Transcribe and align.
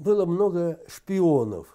было 0.00 0.26
много 0.26 0.80
шпионов 0.88 1.68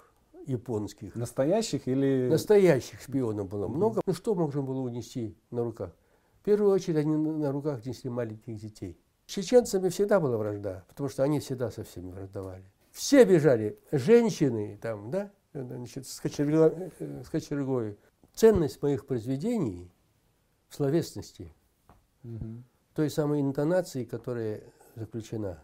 японских. 0.46 1.16
Настоящих 1.16 1.88
или... 1.88 2.28
Настоящих 2.30 3.02
шпионов 3.02 3.48
было 3.48 3.68
много. 3.68 4.02
Ну 4.06 4.14
что 4.14 4.36
можно 4.36 4.62
было 4.62 4.82
унести 4.82 5.38
на 5.52 5.64
руках? 5.64 5.96
В 6.42 6.44
первую 6.46 6.72
очередь 6.72 6.98
они 6.98 7.16
на 7.16 7.52
руках 7.52 7.86
несли 7.86 8.10
маленьких 8.10 8.58
детей. 8.58 9.00
С 9.26 9.32
чеченцами 9.32 9.90
всегда 9.90 10.20
была 10.20 10.38
вражда, 10.38 10.84
потому 10.88 11.10
что 11.10 11.24
они 11.24 11.40
всегда 11.40 11.72
со 11.72 11.84
всеми 11.84 12.12
враждовали. 12.12 12.64
Все 12.92 13.26
бежали, 13.26 13.80
женщины 13.92 14.78
там, 14.82 15.10
да, 15.10 15.32
значит, 15.54 16.08
с, 16.08 16.22
э, 16.24 16.90
с 17.24 17.30
кочергой. 17.30 17.98
Ценность 18.34 18.82
моих 18.82 19.06
произведений 19.08 19.92
в 20.68 20.76
словесности, 20.76 21.54
угу. 22.24 22.64
той 22.94 23.10
самой 23.10 23.42
интонации, 23.42 24.04
которая 24.04 24.62
заключена. 24.96 25.64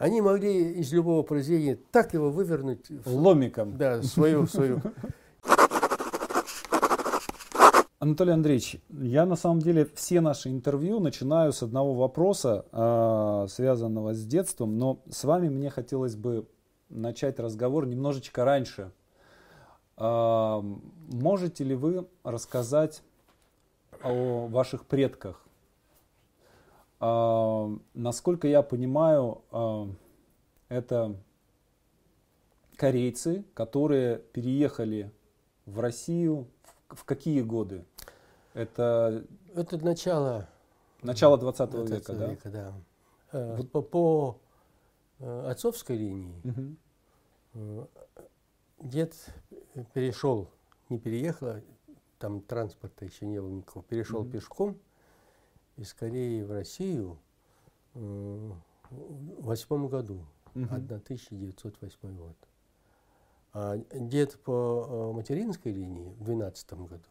Они 0.00 0.22
могли 0.22 0.80
из 0.80 0.94
любого 0.94 1.22
произведения 1.22 1.78
так 1.92 2.14
его 2.14 2.30
вывернуть. 2.30 2.86
Ломиком. 3.04 3.76
Да, 3.76 4.02
свою, 4.02 4.46
свою. 4.46 4.80
Анатолий 7.98 8.32
Андреевич, 8.32 8.80
я 8.88 9.26
на 9.26 9.36
самом 9.36 9.58
деле 9.58 9.86
все 9.94 10.22
наши 10.22 10.48
интервью 10.48 11.00
начинаю 11.00 11.52
с 11.52 11.62
одного 11.62 11.92
вопроса, 11.92 12.64
а, 12.72 13.46
связанного 13.50 14.14
с 14.14 14.24
детством, 14.24 14.78
но 14.78 15.02
с 15.10 15.22
вами 15.24 15.50
мне 15.50 15.68
хотелось 15.68 16.16
бы 16.16 16.48
начать 16.88 17.38
разговор 17.38 17.86
немножечко 17.86 18.46
раньше. 18.46 18.92
А, 19.98 20.64
можете 21.12 21.62
ли 21.62 21.74
вы 21.74 22.08
рассказать 22.24 23.02
о 24.02 24.46
ваших 24.46 24.86
предках? 24.86 25.44
Насколько 27.00 28.46
я 28.46 28.62
понимаю, 28.62 29.42
это 30.68 31.16
корейцы, 32.76 33.44
которые 33.54 34.18
переехали 34.18 35.10
в 35.66 35.80
Россию 35.80 36.46
в 36.88 37.04
какие 37.04 37.42
годы? 37.42 37.84
Это, 38.54 39.24
это 39.54 39.78
начало, 39.84 40.48
начало 41.02 41.38
20 41.38 41.74
века, 41.88 42.12
да? 42.12 42.26
века, 42.26 42.50
да. 42.50 42.74
Э, 43.32 43.56
вот. 43.56 43.70
По, 43.70 43.82
по 43.82 44.40
э, 45.20 45.46
отцовской 45.48 45.96
линии 45.96 46.76
угу. 47.54 47.88
дед 48.80 49.14
перешел, 49.92 50.50
не 50.88 50.98
переехал, 50.98 51.46
а 51.48 51.62
там 52.18 52.40
транспорта 52.40 53.04
еще 53.04 53.26
не 53.26 53.40
было 53.40 53.50
никакого, 53.50 53.84
перешел 53.84 54.22
угу. 54.22 54.30
пешком 54.30 54.76
из 55.80 55.94
Кореи 55.94 56.42
в 56.42 56.52
Россию 56.52 57.18
в 57.94 58.54
восьмом 59.38 59.88
году, 59.88 60.26
угу. 60.54 60.64
1908 60.64 62.16
год. 62.16 62.36
А 63.52 63.78
дед 63.92 64.38
по 64.40 65.12
материнской 65.14 65.72
линии 65.72 66.14
в 66.20 66.24
12 66.24 66.72
году 66.74 67.08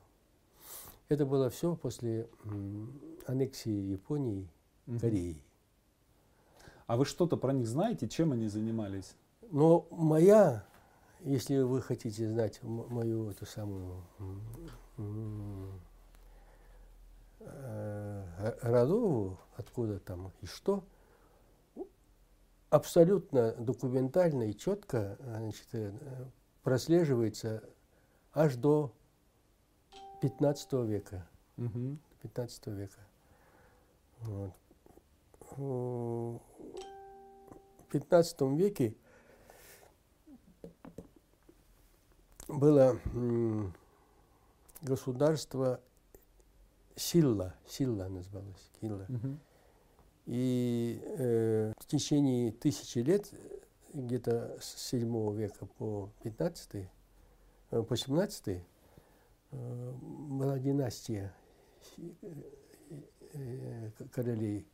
это 1.10 1.26
было 1.26 1.50
все 1.50 1.76
после 1.76 2.30
аннексии 3.26 3.92
Японии 3.92 4.48
угу. 4.86 5.00
Кореи. 5.00 5.42
А 6.86 6.96
вы 6.96 7.06
что-то 7.06 7.38
про 7.38 7.54
них 7.54 7.68
знаете? 7.68 8.08
Чем 8.08 8.32
они 8.32 8.48
занимались? 8.48 9.16
Но 9.52 9.88
моя, 9.90 10.64
если 11.22 11.58
вы 11.58 11.82
хотите 11.82 12.28
знать 12.28 12.62
мою 12.64 13.32
эту 13.32 13.46
самую 13.48 14.04
э, 18.40 18.58
родовую, 18.62 19.38
откуда 19.56 20.00
там 20.00 20.32
и 20.42 20.46
что, 20.46 20.84
абсолютно 22.70 23.54
документально 23.54 24.44
и 24.44 24.56
четко 24.56 25.18
значит, 25.22 25.68
э, 25.74 25.92
прослеживается 26.64 27.64
аж 28.34 28.56
до 28.56 28.94
15 30.22 30.74
века. 30.86 31.28
Угу. 31.58 31.98
15 32.22 32.68
века. 32.68 33.00
Вот. 34.22 34.54
В 35.58 36.40
15 37.92 38.42
веке 38.56 38.96
было 42.48 43.00
государство 44.82 45.82
Силла, 47.00 47.56
Силла 47.68 48.08
называлось, 48.08 48.70
Килла. 48.80 49.06
Угу. 49.10 49.38
И 50.28 51.02
э, 51.18 51.74
в 51.78 51.86
течение 51.86 52.52
тысячи 52.52 53.00
лет, 53.00 53.32
где-то 53.94 54.58
с 54.62 54.90
7 54.90 55.36
века 55.36 55.66
по 55.78 56.10
15, 56.24 56.90
э, 57.72 57.84
по 57.84 57.98
17, 57.98 58.64
Э, 59.52 59.92
была 60.02 60.60
династия 60.60 61.34
э, 61.98 62.04
э, 63.34 63.90
королей 64.12 64.68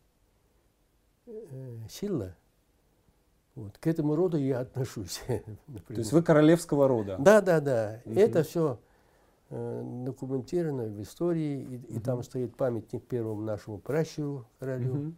Силла. 1.89 2.35
Вот. 3.55 3.77
К 3.77 3.87
этому 3.87 4.15
роду 4.15 4.37
я 4.37 4.59
отношусь. 4.59 5.21
То 5.27 5.93
есть 5.93 6.11
вы 6.11 6.21
королевского 6.21 6.87
рода? 6.87 7.17
Да, 7.19 7.41
да, 7.41 7.61
да. 7.61 8.01
Угу. 8.05 8.19
Это 8.19 8.43
все 8.43 8.79
документировано 9.49 10.85
в 10.85 11.01
истории, 11.01 11.61
и, 11.61 11.97
и 11.97 11.99
там 11.99 12.23
стоит 12.23 12.55
памятник 12.55 13.03
первому 13.05 13.41
нашему 13.41 13.77
пращуру 13.77 14.45
королю. 14.59 14.93
Угу. 14.93 15.13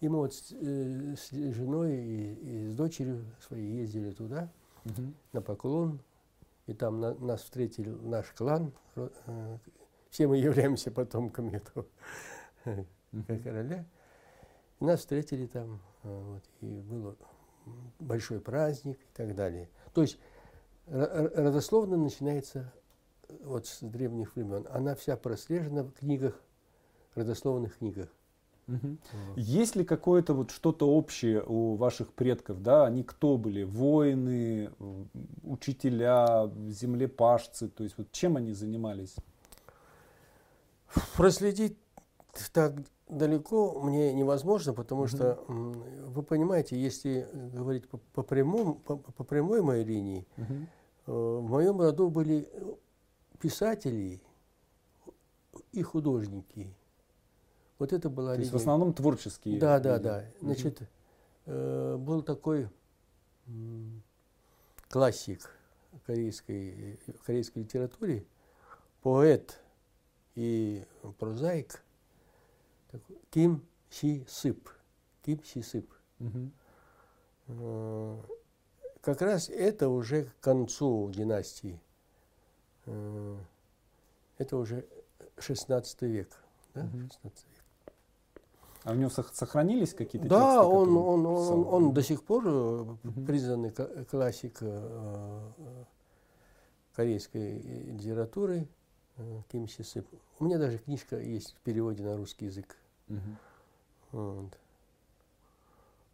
И 0.00 0.08
мы 0.08 0.18
вот 0.18 0.34
с, 0.34 0.50
с 0.50 1.30
женой 1.30 1.96
и, 1.96 2.34
и 2.34 2.68
с 2.68 2.74
дочерью 2.74 3.24
своей 3.40 3.80
ездили 3.80 4.10
туда 4.10 4.50
на 5.32 5.42
поклон 5.42 6.00
и 6.70 6.72
там 6.72 7.00
на, 7.00 7.14
нас 7.14 7.42
встретил 7.42 7.98
наш 8.02 8.26
клан. 8.32 8.72
Э, 8.94 9.58
все 10.08 10.28
мы 10.28 10.36
являемся 10.38 10.92
потомками 10.92 11.56
этого 11.56 11.86
короля. 13.42 13.84
И 14.78 14.84
нас 14.84 15.00
встретили 15.00 15.46
там, 15.46 15.80
э, 16.04 16.08
вот, 16.08 16.42
и 16.60 16.66
был 16.66 17.16
большой 17.98 18.40
праздник 18.40 18.98
и 19.00 19.16
так 19.16 19.34
далее. 19.34 19.68
То 19.92 20.02
есть 20.02 20.18
родословно 20.86 21.96
начинается 21.96 22.58
э, 22.60 22.79
вот 23.44 23.66
с 23.66 23.80
древних 23.80 24.36
времен. 24.36 24.66
Она 24.70 24.94
вся 24.94 25.16
прослежена 25.16 25.82
в 25.82 25.92
книгах, 25.92 26.40
родословных 27.14 27.78
книгах. 27.78 28.08
Угу. 28.68 28.98
Есть 29.36 29.74
ли 29.76 29.84
какое-то 29.84 30.34
вот 30.34 30.50
что-то 30.50 30.88
общее 30.88 31.42
у 31.44 31.74
ваших 31.74 32.12
предков, 32.12 32.62
да? 32.62 32.86
Они 32.86 33.02
кто 33.02 33.36
были? 33.36 33.64
Воины, 33.64 34.70
учителя, 35.42 36.50
землепашцы, 36.68 37.68
то 37.68 37.82
есть 37.82 37.98
вот 37.98 38.12
чем 38.12 38.36
они 38.36 38.52
занимались? 38.52 39.16
Проследить 41.16 41.76
так 42.52 42.74
далеко 43.08 43.80
мне 43.80 44.12
невозможно, 44.12 44.72
потому 44.72 45.02
угу. 45.02 45.08
что 45.08 45.38
вы 45.48 46.22
понимаете, 46.22 46.80
если 46.80 47.28
говорить 47.32 47.88
по, 47.88 47.98
по, 48.14 48.22
прямому, 48.22 48.74
по, 48.74 48.96
по 48.96 49.24
прямой 49.24 49.62
моей 49.62 49.84
линии, 49.84 50.26
угу. 50.36 51.40
в 51.40 51.48
моем 51.48 51.80
роду 51.80 52.08
были 52.08 52.48
писатели 53.40 54.20
и 55.72 55.82
художники. 55.82 56.72
Вот 57.78 57.92
это 57.92 58.10
была 58.10 58.34
То 58.34 58.40
есть 58.40 58.52
в 58.52 58.56
основном 58.56 58.92
творческие. 58.92 59.58
Да, 59.58 59.80
да, 59.80 59.98
да. 59.98 60.24
Значит, 60.40 60.82
э, 61.46 61.96
был 61.96 62.22
такой 62.22 62.68
классик 64.88 65.50
корейской, 66.06 67.00
корейской 67.24 67.60
литературе, 67.60 68.26
поэт 69.02 69.58
и 70.34 70.84
прозаик 71.18 71.82
Ким 73.30 73.66
Си 73.90 74.24
Сып. 74.28 74.68
Ким 75.22 75.42
Си 75.44 75.62
Сып. 75.62 75.90
Угу. 76.20 76.50
Как 79.00 79.22
раз 79.22 79.48
это 79.48 79.88
уже 79.88 80.24
к 80.24 80.40
концу 80.40 81.10
династии. 81.10 81.80
Э, 82.90 83.36
это 84.38 84.56
уже 84.56 84.86
16 85.38 86.02
век. 86.02 86.28
Да? 86.74 86.82
Угу. 86.82 87.02
16 87.02 87.22
век. 87.22 87.94
А 88.84 88.92
у 88.92 88.94
него 88.94 89.10
сохранились 89.10 89.94
какие-то 89.94 90.28
да, 90.28 90.38
тексты? 90.38 90.56
Да, 90.56 90.66
он, 90.66 90.96
он, 90.96 91.26
он, 91.26 91.66
он, 91.66 91.84
он 91.84 91.94
до 91.94 92.02
сих 92.02 92.24
пор 92.24 92.46
угу. 92.46 92.98
признанный 93.26 93.72
классик 94.06 94.58
э, 94.62 95.50
корейской 96.94 97.58
литературы 97.92 98.66
Ким 99.50 99.68
Си 99.68 99.82
Сып. 99.82 100.06
У 100.38 100.44
меня 100.44 100.58
даже 100.58 100.78
книжка 100.78 101.20
есть 101.20 101.54
в 101.54 101.60
переводе 101.60 102.02
на 102.02 102.16
русский 102.16 102.46
язык. 102.46 102.76
Угу. 103.08 103.18
Вот. 104.12 104.58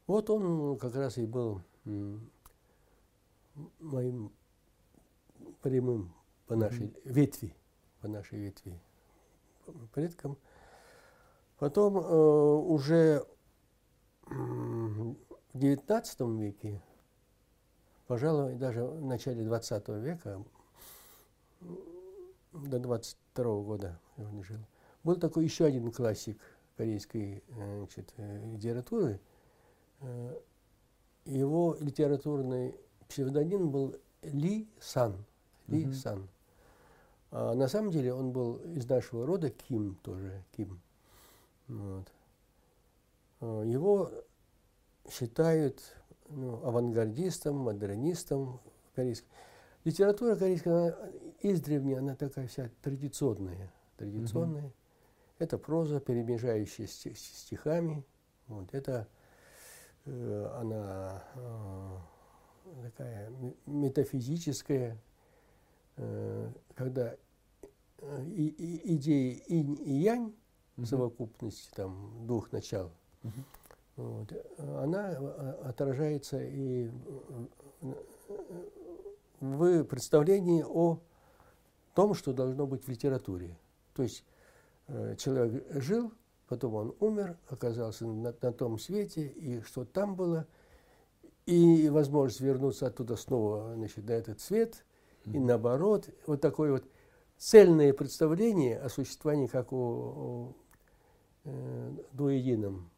вот 0.07 0.31
он 0.31 0.77
как 0.79 0.97
раз 0.97 1.19
и 1.19 1.27
был 1.27 1.63
моим 3.79 4.33
прямым 5.63 6.13
по 6.47 6.57
нашей 6.57 6.87
угу. 6.87 7.01
ветви, 7.05 7.55
по 8.01 8.09
нашей 8.09 8.39
ветви 8.39 8.79
предкам. 9.93 10.37
Потом 11.59 11.97
э, 11.97 12.01
уже 12.01 13.25
в 14.27 15.17
XIX 15.55 16.39
веке 16.39 16.83
пожалуй, 18.07 18.55
даже 18.55 18.85
в 18.85 19.05
начале 19.05 19.45
20 19.45 19.89
века, 19.89 20.43
до 22.53 22.79
22 22.79 23.63
года 23.63 24.01
он 24.17 24.43
жил, 24.43 24.61
был 25.05 25.17
такой 25.17 25.45
еще 25.45 25.67
один 25.67 25.91
классик 25.93 26.41
корейской 26.77 27.43
значит, 27.49 28.13
литературы. 28.17 29.21
Его 31.25 31.77
литературный 31.81 32.77
псевдоним 33.09 33.71
был 33.71 33.97
Ли 34.23 34.69
Сан. 34.81 35.25
Ли 35.67 35.87
mm-hmm. 35.87 35.93
Сан. 35.93 36.29
А 37.31 37.55
на 37.55 37.69
самом 37.69 37.91
деле 37.91 38.15
он 38.15 38.33
был 38.33 38.57
из 38.75 38.89
нашего 38.89 39.27
рода 39.27 39.51
Ким 39.51 39.97
тоже, 40.03 40.45
Ким. 40.57 40.81
Вот. 41.69 42.13
А, 43.41 43.63
его 43.63 44.11
считают 45.11 45.81
ну, 46.29 46.65
авангардистом, 46.65 47.57
модернистом 47.57 48.61
корейской. 48.95 49.29
Литература 49.85 50.35
корейская, 50.37 50.73
она 50.73 50.97
издревле, 51.43 51.99
она 51.99 52.17
такая 52.17 52.49
вся 52.49 52.71
традиционная. 52.83 53.73
Традиционная. 53.97 54.65
Mm-hmm. 54.65 54.73
Это 55.39 55.59
проза, 55.59 56.01
перемежающая 56.01 56.87
стих, 56.87 57.19
стихами. 57.19 58.05
Вот. 58.49 58.73
Это 58.73 59.07
э, 60.07 60.51
она 60.59 61.23
э, 61.35 61.99
такая 62.83 63.33
метафизическая, 63.67 64.99
когда 66.75 67.17
э, 68.01 68.25
и, 68.27 68.49
и, 68.49 68.97
идеи 68.97 69.43
инь 69.49 69.79
и 69.81 69.93
янь, 69.95 70.35
угу. 70.77 70.87
совокупности 70.87 71.71
там, 71.75 72.27
двух 72.27 72.53
начал, 72.53 72.91
вот, 73.97 74.33
она 74.59 75.13
э, 75.13 75.51
отражается 75.65 76.39
и 76.43 76.91
в 79.41 79.85
представлении 79.85 80.65
о 80.67 80.99
том, 81.95 82.15
что 82.15 82.33
должно 82.33 82.67
быть 82.67 82.85
в 82.85 82.89
литературе. 82.89 83.57
То 83.95 84.03
есть 84.03 84.25
человек 85.19 85.65
жил, 85.83 86.13
потом 86.49 86.75
он 86.75 86.97
умер, 87.01 87.37
оказался 87.49 88.07
на, 88.07 88.35
на 88.41 88.53
том 88.53 88.79
свете, 88.79 89.27
и 89.27 89.61
что 89.61 89.85
там 89.85 90.15
было, 90.15 90.47
и 91.45 91.89
возможность 91.89 92.41
вернуться 92.41 92.87
оттуда 92.87 93.17
снова 93.17 93.75
значит, 93.75 94.07
на 94.07 94.13
этот 94.13 94.41
свет, 94.41 94.86
и 95.33 95.39
наоборот, 95.39 96.09
вот 96.27 96.41
такое 96.41 96.73
вот 96.73 96.85
цельное 97.37 97.93
представление 97.93 98.79
о 98.79 98.89
существовании 98.89 99.47
как 99.47 99.73
о, 99.73 99.77
о 99.77 100.55
э, 101.45 101.93
двуедином 102.13 102.89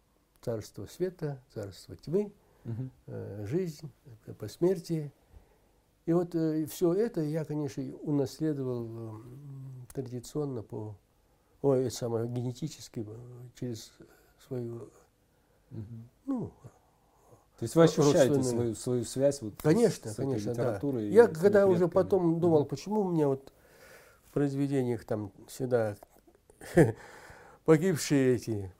царство 0.41 0.87
света, 0.87 1.43
царство 1.53 1.97
тьмы, 1.97 2.33
угу. 2.65 2.91
э, 3.07 3.47
жизнь, 3.47 3.91
посмертие. 4.39 5.13
И 6.07 6.13
вот 6.13 6.35
э, 6.35 6.67
все 6.67 6.93
это 6.93 7.23
я, 7.23 7.45
конечно, 7.45 7.83
унаследовал 8.03 8.87
э, 8.87 9.21
традиционно 9.95 10.63
по, 10.63 10.97
ой, 11.63 11.91
самое, 11.91 12.29
генетически, 12.29 13.07
э, 13.09 13.17
через 13.55 13.93
свою, 14.47 14.91
угу. 15.71 15.85
ну, 16.27 16.53
то 17.59 17.65
есть 17.65 17.75
вы 17.75 17.85
ощущаете 17.85 18.43
свою, 18.43 18.75
свою 18.77 19.05
связь 19.05 19.43
вот 19.43 19.55
конечно, 19.61 20.13
с, 20.13 20.15
конечно, 20.15 20.51
литературой? 20.51 21.09
Да. 21.09 21.15
Я 21.15 21.27
когда 21.27 21.67
уже 21.67 21.89
потом 21.89 22.39
думал, 22.39 22.65
почему 22.65 23.01
у 23.01 23.09
меня 23.11 23.27
вот 23.27 23.53
в 24.29 24.33
произведениях 24.33 25.05
там 25.05 25.33
всегда 25.49 25.97
погибшие 27.65 28.37
эти 28.37 28.73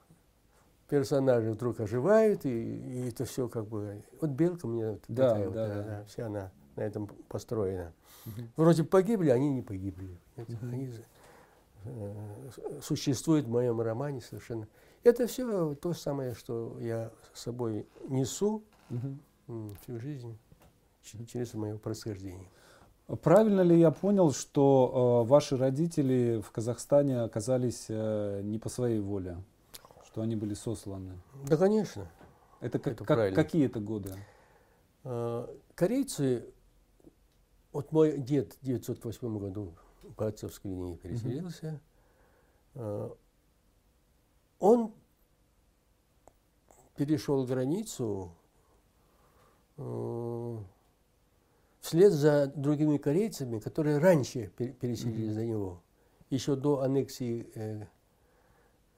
персонажи 0.87 1.51
вдруг 1.51 1.81
оживают, 1.81 2.45
и, 2.45 2.49
и 2.49 3.09
это 3.09 3.25
все 3.25 3.49
как 3.49 3.67
бы... 3.67 4.01
Вот 4.21 4.29
Белка 4.31 4.65
мне 4.67 4.91
вот 4.91 5.03
да, 5.09 5.29
такая 5.29 5.49
да, 5.49 5.65
вот, 5.67 5.75
да, 5.75 5.83
да. 5.83 6.05
вся 6.07 6.25
она 6.27 6.51
на 6.77 6.81
этом 6.81 7.07
построена. 7.27 7.93
Угу. 8.25 8.41
Вроде 8.55 8.83
погибли, 8.85 9.29
они 9.29 9.49
не 9.49 9.61
погибли. 9.61 10.17
Угу. 10.37 10.57
Они 10.71 10.93
э, 11.83 12.13
существуют 12.81 13.45
в 13.45 13.49
моем 13.49 13.81
романе 13.81 14.21
совершенно. 14.21 14.67
Это 15.03 15.27
все 15.27 15.75
то 15.75 15.93
самое, 15.93 16.33
что 16.35 16.77
я 16.79 17.11
с 17.33 17.41
собой 17.41 17.87
несу 18.07 18.63
угу. 18.89 19.73
всю 19.81 19.99
жизнь 19.99 20.37
через 21.01 21.53
мое 21.53 21.77
происхождение. 21.77 22.47
Правильно 23.23 23.61
ли 23.61 23.79
я 23.79 23.89
понял, 23.89 24.31
что 24.31 25.23
э, 25.25 25.29
ваши 25.29 25.57
родители 25.57 26.41
в 26.45 26.51
Казахстане 26.51 27.21
оказались 27.21 27.85
э, 27.89 28.41
не 28.43 28.59
по 28.59 28.69
своей 28.69 28.99
воле, 28.99 29.37
что 30.05 30.21
они 30.21 30.35
были 30.35 30.53
сосланы? 30.53 31.17
Да, 31.47 31.57
конечно. 31.57 32.07
Это, 32.59 32.77
как, 32.77 32.93
это 32.93 33.05
как, 33.05 33.33
какие 33.33 33.65
это 33.65 33.79
годы? 33.79 34.13
Э, 35.05 35.47
корейцы, 35.73 36.53
вот 37.71 37.91
мой 37.91 38.19
дед 38.19 38.53
в 38.53 38.61
1908 38.61 39.39
году 39.39 39.73
по 40.15 40.27
отцовской 40.27 40.67
линии 40.67 40.95
переселился. 40.97 41.81
Угу. 42.75 43.17
Он 44.59 44.93
перешел 46.95 47.45
границу 47.45 48.31
э, 49.77 50.57
вслед 51.79 52.11
за 52.11 52.47
другими 52.47 52.97
корейцами, 52.97 53.59
которые 53.59 53.99
раньше 53.99 54.51
переселились 54.57 55.29
mm-hmm. 55.29 55.33
за 55.33 55.45
него, 55.45 55.81
еще 56.29 56.55
до 56.55 56.81
аннексии 56.81 57.49
э, 57.55 57.85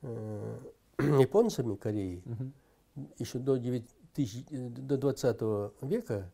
э, 0.02 0.60
японцами 1.00 1.76
Кореи, 1.76 2.24
mm-hmm. 2.26 3.14
еще 3.20 3.38
до, 3.38 3.58
9 3.58 3.88
тысяч, 4.14 4.46
до 4.50 4.98
20 4.98 5.42
века, 5.82 6.32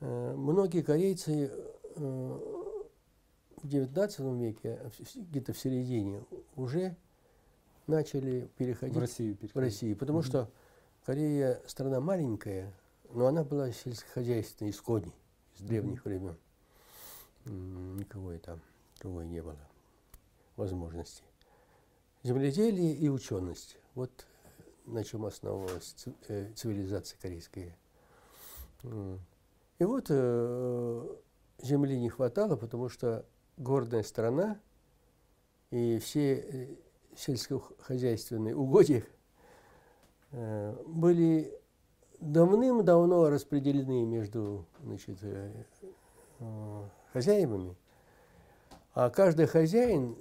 э, 0.00 0.34
многие 0.36 0.82
корейцы 0.82 1.52
э, 1.96 2.38
в 3.62 3.68
19 3.68 4.18
веке, 4.40 4.80
где-то 5.14 5.52
в 5.52 5.58
середине, 5.58 6.24
уже 6.56 6.96
начали 7.86 8.48
переходить 8.56 8.96
в 8.96 8.98
Россию, 8.98 9.34
переходить. 9.34 9.54
в 9.54 9.58
Россию 9.58 9.96
потому 9.96 10.20
mm-hmm. 10.20 10.26
что 10.26 10.50
Корея 11.04 11.60
страна 11.66 12.00
маленькая, 12.00 12.72
но 13.10 13.26
она 13.26 13.44
была 13.44 13.70
сельскохозяйственной 13.70 14.70
исходней 14.70 15.12
с 15.54 15.60
древних 15.60 16.02
времен. 16.06 16.38
Никого 17.44 18.32
там 18.38 18.62
другой 19.00 19.26
не 19.26 19.42
было 19.42 19.58
возможности. 20.56 21.22
Земледелие 22.22 22.94
и 22.94 23.10
ученость. 23.10 23.76
Вот 23.94 24.26
на 24.86 25.04
чем 25.04 25.26
основывалась 25.26 25.94
э, 26.28 26.52
цивилизация 26.54 27.18
корейская. 27.20 27.76
И 28.82 29.84
вот 29.84 30.06
э, 30.08 31.16
земли 31.60 32.00
не 32.00 32.08
хватало, 32.08 32.56
потому 32.56 32.88
что 32.88 33.26
гордая 33.58 34.02
страна 34.02 34.58
и 35.70 35.98
все 35.98 36.34
э, 36.34 36.76
сельскохозяйственные 37.16 38.56
угодья 38.56 39.04
э, 40.32 40.76
были 40.86 41.52
давным-давно 42.20 43.28
распределены 43.30 44.04
между 44.04 44.66
значит, 44.82 45.18
э, 45.22 45.52
э, 46.40 46.88
хозяевами, 47.12 47.76
а 48.94 49.10
каждый 49.10 49.46
хозяин 49.46 50.16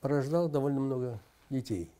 порождал 0.00 0.48
довольно 0.48 0.80
много 0.80 1.20
детей. 1.50 1.90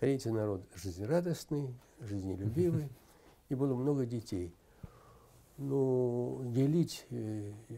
Корейцы 0.00 0.32
народ 0.32 0.62
жизнерадостный, 0.74 1.72
жизнелюбивый, 2.00 2.88
и 3.48 3.54
было 3.54 3.74
много 3.74 4.04
детей. 4.04 4.52
Но 5.56 6.40
делить 6.46 7.06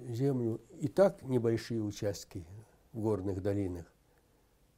землю 0.09 0.61
и 0.81 0.89
так 0.89 1.23
небольшие 1.23 1.83
участки 1.83 2.47
в 2.95 3.01
горных 3.01 3.43
долинах 3.43 3.85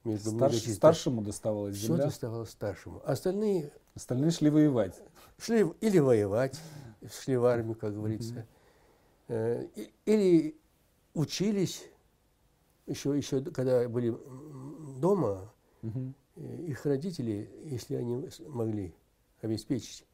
между 0.09 0.31
Старш, 0.31 0.63
Старшему 0.63 1.23
доставалось 1.23 1.77
земля? 1.77 1.97
Все 1.97 2.07
доставалось 2.07 2.51
старшему. 2.51 3.03
Остальные... 3.05 3.73
Остальные 3.95 4.31
шли 4.31 4.51
воевать? 4.51 5.01
Шли 5.39 5.67
или 5.81 5.99
воевать, 5.99 6.61
шли 7.21 7.37
в 7.37 7.45
армию, 7.45 7.75
как 7.75 7.95
говорится. 7.95 8.47
Mm-hmm. 9.29 9.91
Или 10.07 10.57
учились, 11.15 11.85
еще, 12.87 13.17
еще 13.17 13.43
когда 13.43 13.89
были 13.89 14.17
дома, 14.99 15.53
mm-hmm. 15.83 16.67
их 16.67 16.87
родители, 16.87 17.51
если 17.65 17.97
они 17.97 18.29
могли 18.47 18.95
обеспечить, 19.43 20.05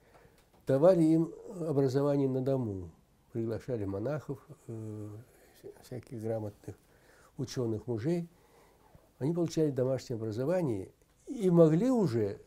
давали 0.67 1.03
им 1.03 1.33
образование 1.61 2.29
на 2.29 2.43
дому. 2.43 2.91
Приглашали 3.33 3.85
монахов, 3.85 4.39
э, 4.69 5.09
всяких 5.83 6.23
грамотных 6.23 6.77
ученых 7.37 7.87
мужей– 7.87 8.29
они 9.19 9.33
получали 9.33 9.71
домашнее 9.71 10.17
образование 10.17 10.91
и 11.27 11.51
могли 11.51 11.91
уже 11.91 12.41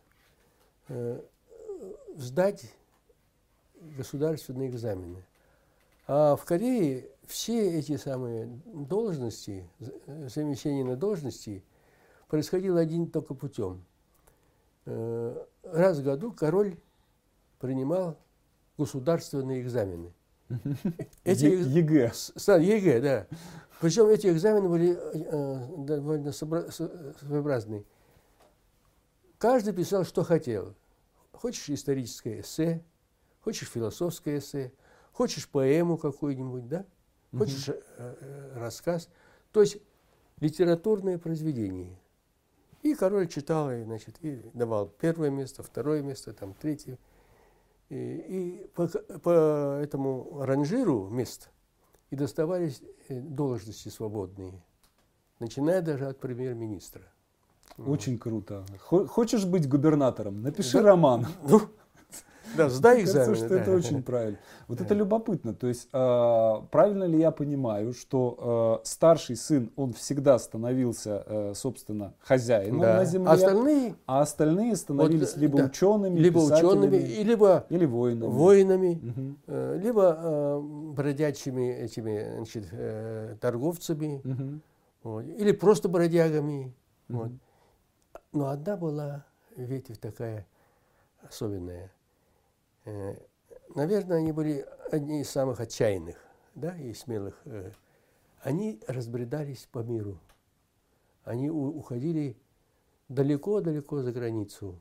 э, 0.89 1.21
сдать 2.15 2.71
государственные 3.97 4.69
экзамены. 4.69 5.23
А 6.07 6.35
в 6.35 6.45
Корее 6.45 7.09
все 7.25 7.79
эти 7.79 7.97
самые 7.97 8.47
должности, 8.65 9.69
замещение 10.05 10.85
на 10.85 10.95
должности 10.95 11.63
происходило 12.27 12.79
один 12.79 13.09
только 13.09 13.33
путем. 13.33 13.83
Э, 14.85 15.45
раз 15.63 15.99
в 15.99 16.03
году 16.03 16.31
король 16.31 16.77
принимал 17.59 18.17
государственные 18.77 19.61
экзамены. 19.61 20.13
Эти 21.23 21.45
ЕГЭ. 21.45 22.11
ЕГЭ, 22.59 23.01
да. 23.01 23.27
Причем 23.79 24.07
эти 24.07 24.27
экзамены 24.27 24.69
были 24.69 24.97
э, 24.97 25.85
довольно 25.85 26.31
своеобразные. 26.31 27.83
Каждый 29.37 29.73
писал, 29.73 30.03
что 30.03 30.23
хотел. 30.23 30.73
Хочешь 31.31 31.69
историческое 31.69 32.41
эссе, 32.41 32.83
хочешь 33.41 33.69
философское 33.69 34.39
эссе, 34.39 34.73
хочешь 35.11 35.47
поэму 35.47 35.97
какую-нибудь, 35.97 36.67
да? 36.67 36.85
Хочешь 37.37 37.69
угу. 37.69 37.77
рассказ. 38.55 39.09
То 39.51 39.61
есть 39.61 39.77
литературное 40.39 41.19
произведение. 41.19 41.99
И 42.81 42.95
король 42.95 43.27
читал, 43.27 43.71
и, 43.71 43.83
значит, 43.83 44.15
и 44.21 44.41
давал 44.53 44.87
первое 44.87 45.29
место, 45.29 45.61
второе 45.61 46.01
место, 46.01 46.33
там, 46.33 46.53
третье. 46.53 46.97
И, 47.89 47.95
и 47.95 48.67
по, 48.75 48.87
по 48.87 49.79
этому 49.81 50.43
ранжиру 50.43 51.07
мест 51.09 51.49
и 52.09 52.15
доставались 52.15 52.81
э, 53.07 53.19
должности 53.19 53.89
свободные, 53.89 54.61
начиная 55.39 55.81
даже 55.81 56.07
от 56.07 56.19
премьер-министра. 56.19 57.03
Очень 57.77 58.17
круто. 58.17 58.65
Хочешь 58.79 59.45
быть 59.45 59.69
губернатором? 59.69 60.41
Напиши 60.41 60.81
да? 60.81 60.89
роман. 60.89 61.27
Ну, 61.43 61.61
да, 62.57 62.69
сдай 62.69 63.01
экзамен. 63.01 63.27
Кажется, 63.27 63.45
что 63.45 63.55
это 63.55 63.71
очень 63.71 64.03
правильно. 64.03 64.37
Вот 64.67 64.81
это 64.81 64.93
любопытно. 64.93 65.53
То 65.53 65.67
есть, 65.67 65.87
э, 65.93 66.53
правильно 66.71 67.05
ли 67.05 67.19
я 67.19 67.31
понимаю, 67.31 67.93
что 67.93 68.81
э, 68.83 68.87
старший 68.87 69.35
сын, 69.35 69.71
он 69.75 69.93
всегда 69.93 70.39
становился, 70.39 71.23
э, 71.25 71.53
собственно, 71.55 72.13
хозяином 72.19 72.81
на 72.81 73.05
земле, 73.05 73.29
а 73.29 73.33
остальные, 73.33 73.95
а 74.05 74.21
остальные 74.21 74.75
становились 74.75 75.33
вот, 75.33 75.41
либо 75.41 75.55
учеными, 75.57 76.19
либо 76.19 76.39
учеными, 76.39 76.97
либо 76.97 77.65
или 77.69 77.85
воинами, 77.85 78.29
воинами 78.29 79.37
э, 79.47 79.79
либо 79.81 80.17
э, 80.19 80.59
бродячими 80.93 81.71
этими 81.71 82.35
значит, 82.35 82.67
э, 82.71 83.35
торговцами, 83.39 84.21
вот, 85.03 85.23
или 85.23 85.51
просто 85.51 85.89
бродягами. 85.89 86.73
Вот. 87.07 87.31
Но 88.33 88.49
одна 88.49 88.75
была 88.75 89.25
ветвь 89.55 89.97
такая 89.97 90.45
особенная. 91.27 91.91
Э, 92.87 93.15
наверное, 93.75 94.17
они 94.17 94.31
были 94.31 94.65
одни 94.91 95.19
из 95.21 95.29
самых 95.29 95.59
отчаянных 95.59 96.15
да, 96.55 96.75
и 96.77 96.93
смелых. 96.93 97.39
Э. 97.43 97.71
Они 98.41 98.79
разбредались 98.87 99.67
по 99.71 99.79
миру. 99.79 100.17
Они 101.25 101.49
уходили 101.49 102.37
далеко-далеко 103.09 104.01
за 104.03 104.13
границу. 104.13 104.79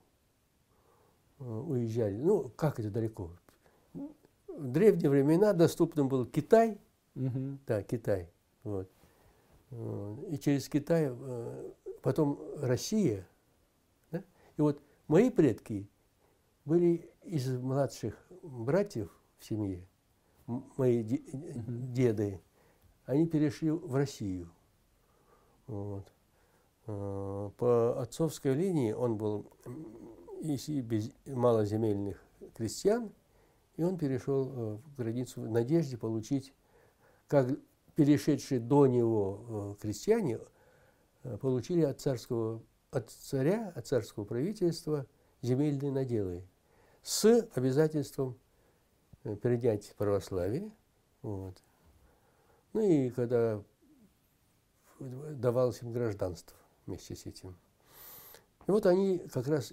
Э, 1.40 1.44
уезжали. 1.44 2.16
Ну, 2.16 2.48
как 2.50 2.78
это 2.78 2.90
далеко? 2.90 3.30
В 3.92 4.68
древние 4.70 5.10
времена 5.10 5.52
доступным 5.52 6.08
был 6.08 6.26
Китай. 6.26 6.78
Угу. 7.16 7.58
Да, 7.66 7.82
Китай. 7.82 8.30
Вот. 8.62 8.88
И 10.30 10.38
через 10.38 10.68
Китай, 10.68 11.12
потом 12.00 12.38
Россия. 12.58 13.26
Да? 14.12 14.22
И 14.56 14.60
вот 14.60 14.80
мои 15.08 15.28
предки 15.28 15.88
были 16.64 17.10
из 17.26 17.48
младших 17.48 18.14
братьев 18.42 19.10
в 19.38 19.44
семье, 19.44 19.86
мои 20.46 21.02
деды, 21.02 22.40
они 23.04 23.26
перешли 23.26 23.70
в 23.70 23.94
Россию. 23.94 24.50
Вот. 25.66 26.12
А, 26.86 27.50
по 27.50 28.00
отцовской 28.00 28.54
линии 28.54 28.92
он 28.92 29.16
был 29.16 29.50
из 30.40 30.68
малоземельных 31.26 32.22
крестьян, 32.54 33.12
и 33.76 33.82
он 33.82 33.98
перешел 33.98 34.46
э, 34.46 34.76
в 34.76 34.96
границу 34.96 35.42
в 35.42 35.50
надежде 35.50 35.98
получить, 35.98 36.54
как 37.26 37.48
перешедшие 37.94 38.60
до 38.60 38.86
него 38.86 39.76
э, 39.78 39.82
крестьяне, 39.82 40.38
э, 41.24 41.36
получили 41.38 41.82
от 41.82 42.00
царского, 42.00 42.62
от 42.90 43.10
царя, 43.10 43.72
от 43.74 43.86
царского 43.86 44.24
правительства 44.24 45.06
земельные 45.42 45.90
наделы 45.90 46.46
с 47.06 47.48
обязательством 47.54 48.36
э, 49.22 49.36
принять 49.36 49.94
православие. 49.96 50.72
Вот. 51.22 51.54
Ну 52.72 52.80
и 52.80 53.10
когда 53.10 53.62
давалось 54.98 55.82
им 55.82 55.92
гражданство 55.92 56.56
вместе 56.84 57.14
с 57.14 57.24
этим. 57.26 57.56
И 58.66 58.72
вот 58.72 58.86
они 58.86 59.18
как 59.32 59.46
раз 59.46 59.72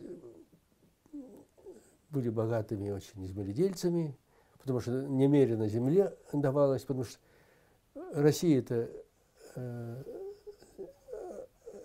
были 2.11 2.29
богатыми 2.29 2.91
очень 2.91 3.25
земледельцами, 3.25 4.15
потому 4.59 4.79
что 4.79 4.91
немерено 4.91 5.67
земле 5.67 6.15
давалось, 6.31 6.83
потому 6.83 7.03
что 7.03 7.17
Россия 8.13 8.59
это 8.59 8.91
э, 9.55 10.03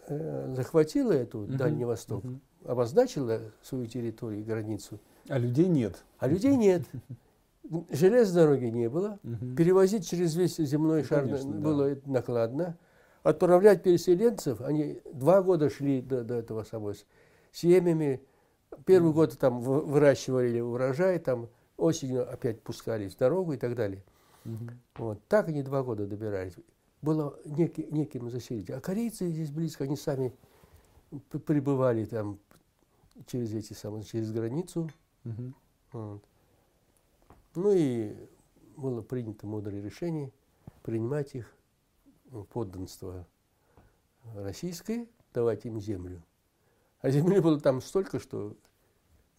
э, 0.08 0.54
захватила 0.54 1.12
эту 1.12 1.46
Дальний 1.46 1.86
Восток, 1.86 2.22
обозначила 2.64 3.40
свою 3.62 3.86
территорию, 3.86 4.44
границу, 4.44 5.00
а 5.28 5.38
людей 5.38 5.68
нет. 5.68 6.04
А 6.18 6.28
людей 6.28 6.56
нет. 6.56 6.82
Железной 7.90 8.44
дороги 8.44 8.64
не 8.66 8.88
было. 8.88 9.18
Угу. 9.22 9.56
Перевозить 9.56 10.08
через 10.08 10.34
весь 10.34 10.56
земной 10.56 11.04
шар 11.04 11.24
Конечно, 11.24 11.50
было 11.50 11.94
да. 11.94 12.00
накладно. 12.06 12.78
Отправлять 13.22 13.82
переселенцев, 13.82 14.60
они 14.62 15.00
два 15.12 15.42
года 15.42 15.68
шли 15.68 16.00
до, 16.00 16.24
до 16.24 16.36
этого 16.36 16.62
самого 16.64 16.94
семьями. 17.52 18.22
Первый 18.86 19.12
год 19.12 19.36
там 19.38 19.60
выращивали 19.60 20.60
урожай, 20.60 21.18
там 21.18 21.48
осенью 21.76 22.30
опять 22.30 22.62
пускались 22.62 23.14
в 23.14 23.18
дорогу 23.18 23.52
и 23.52 23.56
так 23.58 23.74
далее. 23.74 24.02
Угу. 24.46 24.54
Вот. 24.96 25.20
Так 25.28 25.48
они 25.48 25.62
два 25.62 25.82
года 25.82 26.06
добирались. 26.06 26.54
Было 27.02 27.38
неки, 27.44 27.86
неким 27.90 28.30
заселить. 28.30 28.70
А 28.70 28.80
корейцы 28.80 29.28
здесь 29.28 29.50
близко, 29.50 29.84
они 29.84 29.96
сами 29.96 30.34
прибывали 31.44 32.04
там 32.04 32.38
через 33.26 33.52
эти 33.52 33.74
самые, 33.74 34.04
через 34.04 34.32
границу. 34.32 34.88
Угу. 35.24 35.54
Вот. 35.92 36.24
Ну 37.54 37.72
и 37.72 38.14
было 38.76 39.02
принято 39.02 39.46
мудрое 39.46 39.82
решение 39.82 40.32
принимать 40.82 41.34
их 41.34 41.54
в 42.30 42.44
подданство 42.44 43.26
российское, 44.34 45.06
давать 45.34 45.66
им 45.66 45.80
землю. 45.80 46.22
А 47.00 47.10
земли 47.10 47.40
было 47.40 47.60
там 47.60 47.80
столько, 47.80 48.18
что 48.18 48.56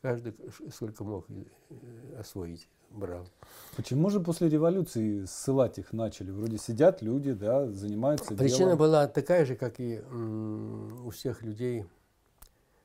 каждый 0.02 0.34
сколько 0.72 1.04
мог 1.04 1.26
э, 1.30 2.16
освоить 2.18 2.70
брал. 2.90 3.28
Почему 3.76 4.10
же 4.10 4.20
после 4.20 4.50
революции 4.50 5.26
ссылать 5.26 5.78
их 5.78 5.94
начали? 5.94 6.32
Вроде 6.32 6.58
сидят 6.58 7.02
люди, 7.02 7.34
да, 7.34 7.68
занимаются 7.72 8.34
Причина 8.36 8.58
делом. 8.58 8.78
была 8.78 9.08
такая 9.08 9.46
же, 9.46 9.56
как 9.56 9.80
и 9.80 10.00
у 10.00 11.10
всех 11.12 11.42
людей 11.42 11.86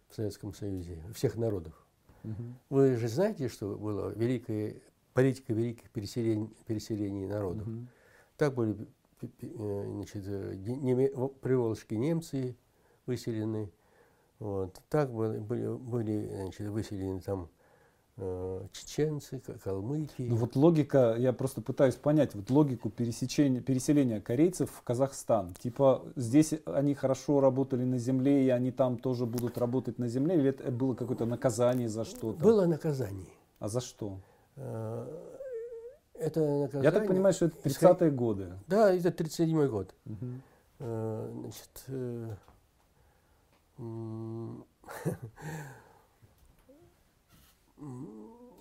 в 0.08 0.14
Советском 0.14 0.54
Союзе, 0.54 1.02
у 1.08 1.12
всех 1.12 1.36
народов. 1.36 1.83
Угу. 2.24 2.42
Вы 2.70 2.96
же 2.96 3.08
знаете, 3.08 3.48
что 3.48 3.76
была 3.76 4.10
великая 4.10 4.76
политика 5.12 5.52
великих 5.52 5.90
переселений, 5.90 6.48
переселений 6.66 7.26
народов. 7.26 7.66
Угу. 7.66 7.86
Так 8.36 8.54
были 8.54 8.76
э, 9.20 9.84
значит, 9.86 10.26
неме, 10.26 11.10
приволжские 11.40 12.00
немцы 12.00 12.56
выселены, 13.06 13.70
вот. 14.38 14.80
так 14.88 15.12
были, 15.12 15.38
были, 15.38 16.28
значит, 16.34 16.68
выселены 16.68 17.20
там 17.20 17.44
э, 17.44 17.53
чеченцы, 18.16 19.42
калмыки. 19.62 20.22
Ну 20.22 20.36
вот 20.36 20.54
логика, 20.54 21.16
я 21.18 21.32
просто 21.32 21.60
пытаюсь 21.60 21.96
понять, 21.96 22.34
вот 22.34 22.48
логику 22.48 22.88
пересечения, 22.88 23.60
переселения 23.60 24.20
корейцев 24.20 24.70
в 24.70 24.82
Казахстан. 24.82 25.52
Типа 25.54 26.04
здесь 26.14 26.54
они 26.64 26.94
хорошо 26.94 27.40
работали 27.40 27.82
на 27.84 27.98
земле, 27.98 28.46
и 28.46 28.50
они 28.50 28.70
там 28.70 28.98
тоже 28.98 29.26
будут 29.26 29.58
работать 29.58 29.98
на 29.98 30.06
земле, 30.08 30.36
или 30.36 30.50
это 30.50 30.70
было 30.70 30.94
какое-то 30.94 31.26
наказание 31.26 31.88
за 31.88 32.04
что-то? 32.04 32.40
Было 32.40 32.66
наказание. 32.66 33.26
А 33.58 33.66
за 33.68 33.80
что? 33.80 34.20
Э, 34.56 35.06
это 36.14 36.40
наказание... 36.40 36.84
Я 36.84 36.92
так 36.92 37.08
понимаю, 37.08 37.34
что 37.34 37.46
это 37.46 37.68
30-е 37.68 38.10
годы. 38.12 38.52
Да, 38.68 38.94
это 38.94 39.08
37-й 39.08 39.68
год. 39.68 39.92
Угу. 40.06 40.26
Значит, 40.78 41.86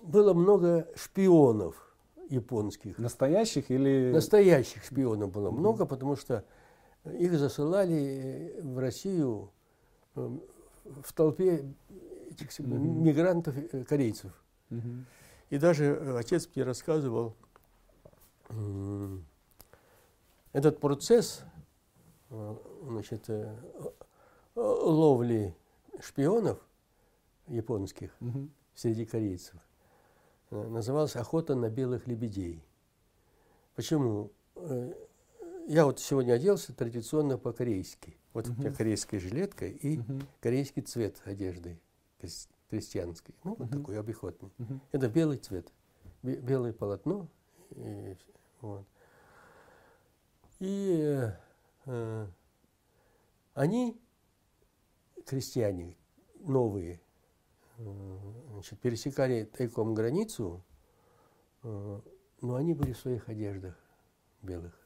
было 0.02 0.34
много 0.34 0.88
шпионов 0.94 1.94
японских. 2.28 2.98
Настоящих 2.98 3.70
или... 3.70 4.10
Настоящих 4.12 4.84
шпионов 4.84 5.32
было 5.32 5.48
mm-hmm. 5.48 5.58
много, 5.58 5.86
потому 5.86 6.16
что 6.16 6.44
их 7.04 7.38
засылали 7.38 8.60
в 8.62 8.78
Россию 8.78 9.50
эм, 10.16 10.42
в 10.84 11.12
толпе 11.12 11.74
этих 12.30 12.48
mm-hmm. 12.48 12.78
мигрантов, 12.78 13.56
э, 13.56 13.84
корейцев. 13.84 14.32
Mm-hmm. 14.70 15.04
И 15.50 15.58
даже 15.58 15.84
э, 15.84 16.18
отец 16.18 16.48
мне 16.54 16.64
рассказывал, 16.64 17.34
этот 20.52 20.78
процесс 20.78 21.42
э, 22.30 22.56
значит, 22.84 23.28
ловли 24.54 25.56
шпионов 26.00 26.58
японских, 27.48 28.14
mm-hmm 28.20 28.48
среди 28.74 29.04
корейцев. 29.04 29.56
Э, 30.50 30.66
называлась 30.68 31.16
«Охота 31.16 31.54
на 31.54 31.68
белых 31.68 32.06
лебедей». 32.06 32.64
Почему? 33.74 34.30
Э, 34.56 34.92
я 35.66 35.86
вот 35.86 35.98
сегодня 35.98 36.34
оделся 36.34 36.74
традиционно 36.74 37.38
по-корейски. 37.38 38.16
Вот 38.32 38.46
uh-huh. 38.46 38.56
у 38.56 38.60
меня 38.60 38.72
корейская 38.72 39.18
жилетка 39.18 39.66
и 39.66 39.96
uh-huh. 39.96 40.26
корейский 40.40 40.82
цвет 40.82 41.20
одежды 41.24 41.80
крестьянской. 42.68 43.34
Ну, 43.44 43.56
вот 43.58 43.70
такой 43.70 43.98
обиходный. 43.98 44.52
Uh-huh. 44.58 44.80
Это 44.92 45.08
белый 45.08 45.38
цвет. 45.38 45.72
Белое 46.22 46.72
полотно. 46.72 47.28
И, 47.70 48.16
вот. 48.60 48.86
и 50.60 51.00
э, 51.02 51.32
э, 51.86 52.26
они, 53.54 54.00
крестьяне 55.26 55.96
новые, 56.40 57.00
значит, 58.52 58.78
пересекали 58.80 59.44
тайком 59.44 59.94
границу, 59.94 60.62
э, 61.62 62.00
но 62.40 62.54
они 62.54 62.74
были 62.74 62.92
в 62.92 62.98
своих 62.98 63.28
одеждах 63.28 63.78
белых. 64.42 64.78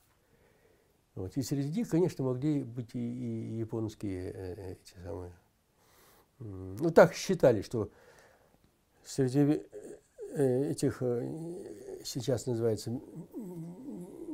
Вот. 1.14 1.36
И 1.36 1.42
среди 1.42 1.80
них, 1.80 1.88
конечно, 1.88 2.24
могли 2.24 2.62
быть 2.62 2.94
и, 2.94 2.98
и 2.98 3.58
японские 3.58 4.32
э, 4.32 4.72
эти 4.72 4.94
самые. 5.02 5.32
Ну, 6.38 6.90
так 6.90 7.14
считали, 7.14 7.62
что 7.62 7.90
среди 9.04 9.62
э, 10.34 10.70
этих, 10.70 11.02
э, 11.02 12.00
сейчас 12.04 12.46
называется, 12.46 13.00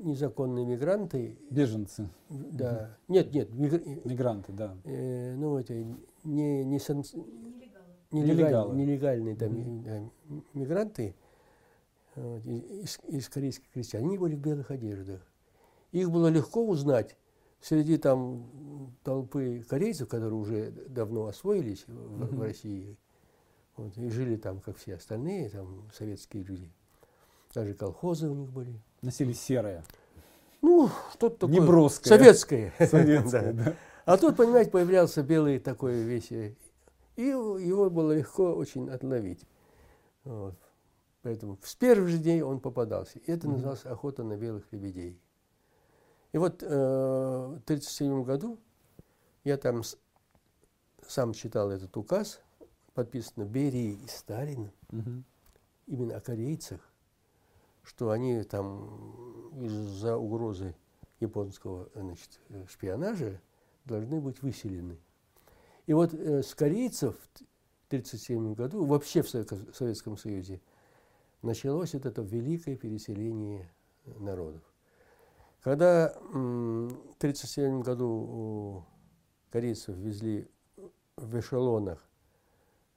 незаконные 0.03 0.67
мигранты. 0.67 1.39
Беженцы. 1.51 2.11
Да. 2.29 2.99
Нет, 3.09 3.33
нет. 3.33 3.51
Мигр... 3.55 3.81
Мигранты, 4.05 4.53
да. 4.53 4.77
Э, 4.85 5.35
ну, 5.35 5.59
это 5.59 5.75
не, 6.25 6.65
не 6.65 6.79
сан... 6.79 7.03
нелегалы. 8.23 8.77
нелегальные 8.77 9.35
да, 9.35 9.47
угу. 9.47 9.83
да, 9.85 10.03
мигранты 10.55 11.15
вот, 12.17 12.45
из, 12.47 12.99
из 13.09 13.29
корейских 13.29 13.71
крестьян. 13.71 14.05
Они 14.05 14.19
были 14.19 14.35
в 14.35 14.41
белых 14.41 14.71
одеждах. 14.71 15.21
Их 15.93 16.11
было 16.11 16.29
легко 16.29 16.67
узнать 16.67 17.17
среди 17.61 17.97
там 17.97 18.95
толпы 19.03 19.65
корейцев, 19.69 20.09
которые 20.09 20.35
уже 20.35 20.71
давно 20.71 21.27
освоились 21.27 21.85
в, 21.87 21.91
uh-huh. 21.91 22.37
в 22.37 22.43
России 22.43 22.99
вот, 23.77 23.97
и 23.97 24.11
жили 24.11 24.37
там, 24.37 24.61
как 24.61 24.77
все 24.77 24.97
остальные, 24.97 25.49
там 25.51 25.89
советские 25.93 26.45
люди. 26.45 26.71
Даже 27.55 27.75
колхозы 27.75 28.29
у 28.29 28.35
них 28.35 28.51
были. 28.51 28.81
Носили 29.03 29.33
серое. 29.33 29.85
Ну, 30.61 30.89
что-то 31.13 31.47
такое. 31.47 31.61
Неброское. 31.61 32.17
Советское. 32.17 32.73
Советское, 32.79 33.53
да. 33.55 33.77
А 34.05 34.17
тут, 34.17 34.37
понимаете, 34.37 34.71
появлялся 34.71 35.23
белый 35.23 35.59
такой 35.59 36.03
весь, 36.03 36.31
и 37.17 37.23
его 37.23 37.91
было 37.91 38.13
легко 38.13 38.55
очень 38.55 38.91
отловить. 38.91 39.47
Вот. 40.25 40.57
Поэтому 41.23 41.59
с 41.63 41.75
первых 41.75 42.09
же 42.09 42.19
дней 42.19 42.43
он 42.43 42.61
попадался. 42.61 43.19
И 43.19 43.31
это 43.31 43.49
называлось 43.49 43.87
охота 43.87 44.25
на 44.25 44.37
белых 44.37 44.71
лебедей. 44.73 45.19
И 46.33 46.39
вот 46.39 46.63
э, 46.63 46.67
в 46.67 47.63
1937 47.65 48.25
году 48.25 48.59
я 49.45 49.57
там 49.57 49.85
с, 49.85 49.97
сам 51.07 51.33
читал 51.33 51.71
этот 51.71 51.97
указ, 51.97 52.41
подписано 52.93 53.45
Берией 53.45 54.05
и 54.05 54.09
Сталиным, 54.09 54.73
угу. 54.91 55.23
именно 55.87 56.17
о 56.17 56.21
корейцах, 56.21 56.81
что 57.83 58.11
они 58.11 58.43
там 58.43 59.55
из-за 59.65 60.17
угрозы 60.17 60.75
японского 61.21 61.89
значит, 61.95 62.41
шпионажа 62.69 63.41
должны 63.85 64.21
быть 64.21 64.43
выселены. 64.43 64.99
И 65.87 65.93
вот 65.93 66.15
э, 66.15 66.43
с 66.43 66.55
корейцев 66.55 67.15
в 67.15 67.87
1937 67.89 68.55
году, 68.55 68.85
вообще 68.85 69.23
в 69.23 69.29
Советском 69.29 70.17
Союзе, 70.17 70.61
началось 71.43 71.95
вот 71.95 72.07
это 72.07 72.23
великое 72.23 72.77
переселение 72.77 73.71
народов. 74.07 74.63
Когда 75.61 76.15
в 76.21 76.87
1937 77.19 77.83
году 77.83 78.85
корейцев 79.51 79.97
везли 79.97 80.47
в 81.17 81.39
эшелонах, 81.39 82.07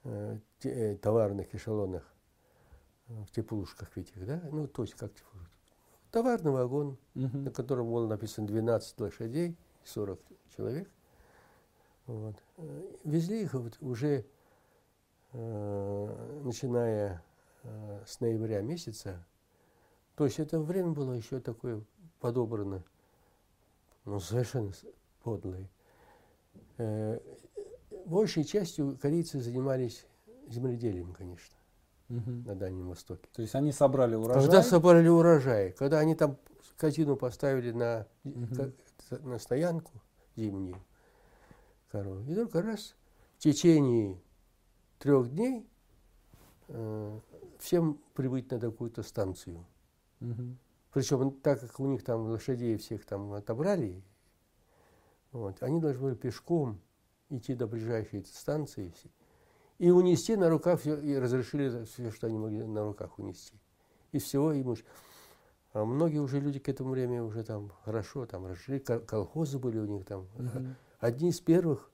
э, 0.03 0.39
э, 0.63 0.95
товарных 0.97 1.53
эшелонах, 1.53 2.03
э, 3.07 3.23
в 3.23 3.31
теплушках 3.31 3.97
этих, 3.97 4.25
да, 4.25 4.41
ну, 4.51 4.67
то 4.67 4.81
есть 4.83 4.95
как 4.95 5.13
теплушка. 5.13 5.51
Товарный 6.11 6.51
вагон, 6.51 6.97
угу. 7.15 7.37
на 7.37 7.51
котором 7.51 7.91
было 7.91 8.07
написано 8.07 8.47
12 8.47 8.99
лошадей, 8.99 9.57
40 9.83 10.19
человек. 10.55 10.89
Вот. 12.07 12.35
Везли 13.03 13.43
их 13.43 13.53
вот 13.53 13.77
уже, 13.81 14.25
э, 15.33 16.41
начиная 16.43 17.21
э, 17.63 18.03
с 18.05 18.19
ноября 18.21 18.61
месяца. 18.61 19.25
То 20.15 20.25
есть 20.25 20.39
это 20.39 20.59
время 20.59 20.91
было 20.91 21.13
еще 21.13 21.39
такое 21.39 21.83
подобраны, 22.19 22.83
ну, 24.05 24.19
совершенно 24.19 24.71
подлые. 25.21 25.69
Э, 26.77 27.19
большей 28.05 28.45
частью 28.45 28.97
корейцы 29.01 29.41
занимались 29.41 30.05
земледелием, 30.47 31.13
конечно, 31.13 31.57
угу. 32.09 32.31
на 32.45 32.55
Дальнем 32.55 32.87
Востоке. 32.87 33.27
То 33.33 33.41
есть 33.41 33.53
они 33.53 33.73
собрали 33.73 34.15
урожай? 34.15 34.43
Когда 34.43 34.63
собрали 34.63 35.07
урожай, 35.09 35.71
когда 35.73 35.99
они 35.99 36.15
там 36.15 36.37
скотину 36.69 37.17
поставили 37.17 37.71
на, 37.71 38.07
угу. 38.23 38.71
на 39.23 39.39
стоянку 39.39 39.91
зимнюю, 40.37 40.81
корову, 41.97 42.23
и 42.29 42.35
только 42.35 42.61
раз 42.61 42.95
в 43.37 43.39
течение 43.39 44.21
трех 44.99 45.29
дней 45.29 45.67
э, 46.67 47.19
всем 47.59 47.99
прибыть 48.13 48.51
на 48.51 48.59
какую-то 48.59 49.03
станцию. 49.03 49.65
Угу. 50.21 50.57
Причем, 50.93 51.31
так 51.41 51.59
как 51.59 51.79
у 51.79 51.87
них 51.87 52.03
там 52.03 52.27
лошадей 52.27 52.77
всех 52.77 53.05
там 53.05 53.33
отобрали, 53.33 54.03
вот, 55.31 55.61
они 55.61 55.79
должны 55.79 56.01
были 56.01 56.15
пешком 56.15 56.79
идти 57.29 57.53
до 57.55 57.67
ближайшей 57.67 58.25
станции 58.25 58.93
и 59.77 59.91
унести 59.91 60.35
на 60.35 60.49
руках 60.49 60.79
все, 60.79 60.97
и 60.97 61.15
разрешили 61.15 61.83
все, 61.85 62.11
что 62.11 62.27
они 62.27 62.37
могли 62.37 62.63
на 62.63 62.83
руках 62.83 63.19
унести. 63.19 63.53
Из 64.11 64.23
всего 64.23 64.59
имущества. 64.59 64.91
А 65.73 65.85
многие 65.85 66.19
уже 66.19 66.39
люди 66.39 66.59
к 66.59 66.69
этому 66.69 66.91
времени 66.91 67.19
уже 67.19 67.43
там 67.43 67.71
хорошо 67.83 68.25
там 68.25 68.47
разжили, 68.47 68.79
колхозы 68.79 69.59
были 69.59 69.77
у 69.77 69.85
них 69.85 70.05
там. 70.05 70.21
Угу. 70.35 70.75
Одни 70.99 71.29
из 71.29 71.39
первых 71.39 71.91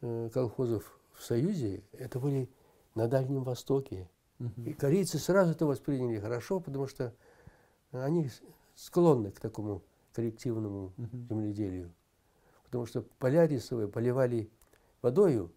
э, 0.00 0.28
колхозов 0.32 0.98
в 1.14 1.22
Союзе, 1.22 1.82
это 1.92 2.18
были 2.18 2.48
на 2.94 3.06
Дальнем 3.06 3.44
Востоке. 3.44 4.08
Угу. 4.40 4.62
И 4.66 4.72
корейцы 4.72 5.18
сразу 5.18 5.52
это 5.52 5.66
восприняли 5.66 6.18
хорошо, 6.18 6.58
потому 6.58 6.88
что 6.88 7.14
они 7.92 8.28
склонны 8.74 9.30
к 9.30 9.38
такому 9.38 9.82
коллективному 10.12 10.92
угу. 10.96 11.26
земледелию. 11.28 11.92
Потому 12.64 12.86
что 12.86 13.02
поля 13.18 13.46
рисовые 13.46 13.86
поливали 13.86 14.50
водою, 15.00 15.52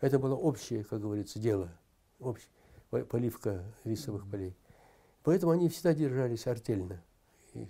это 0.00 0.18
было 0.18 0.34
общее, 0.34 0.84
как 0.84 1.00
говорится, 1.00 1.38
дело, 1.38 1.72
общее, 2.20 2.50
поливка 2.90 3.64
рисовых 3.84 4.28
полей. 4.30 4.54
Поэтому 5.22 5.52
они 5.52 5.68
всегда 5.68 5.94
держались 5.94 6.46
артельно. 6.46 7.02
И, 7.54 7.66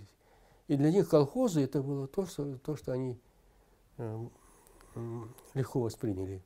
и 0.67 0.75
для 0.75 0.91
них 0.91 1.09
колхозы 1.09 1.61
это 1.61 1.81
было 1.81 2.07
то, 2.07 2.25
что, 2.25 2.57
то, 2.57 2.75
что 2.75 2.91
они 2.91 3.17
легко 5.53 5.81
восприняли. 5.81 6.43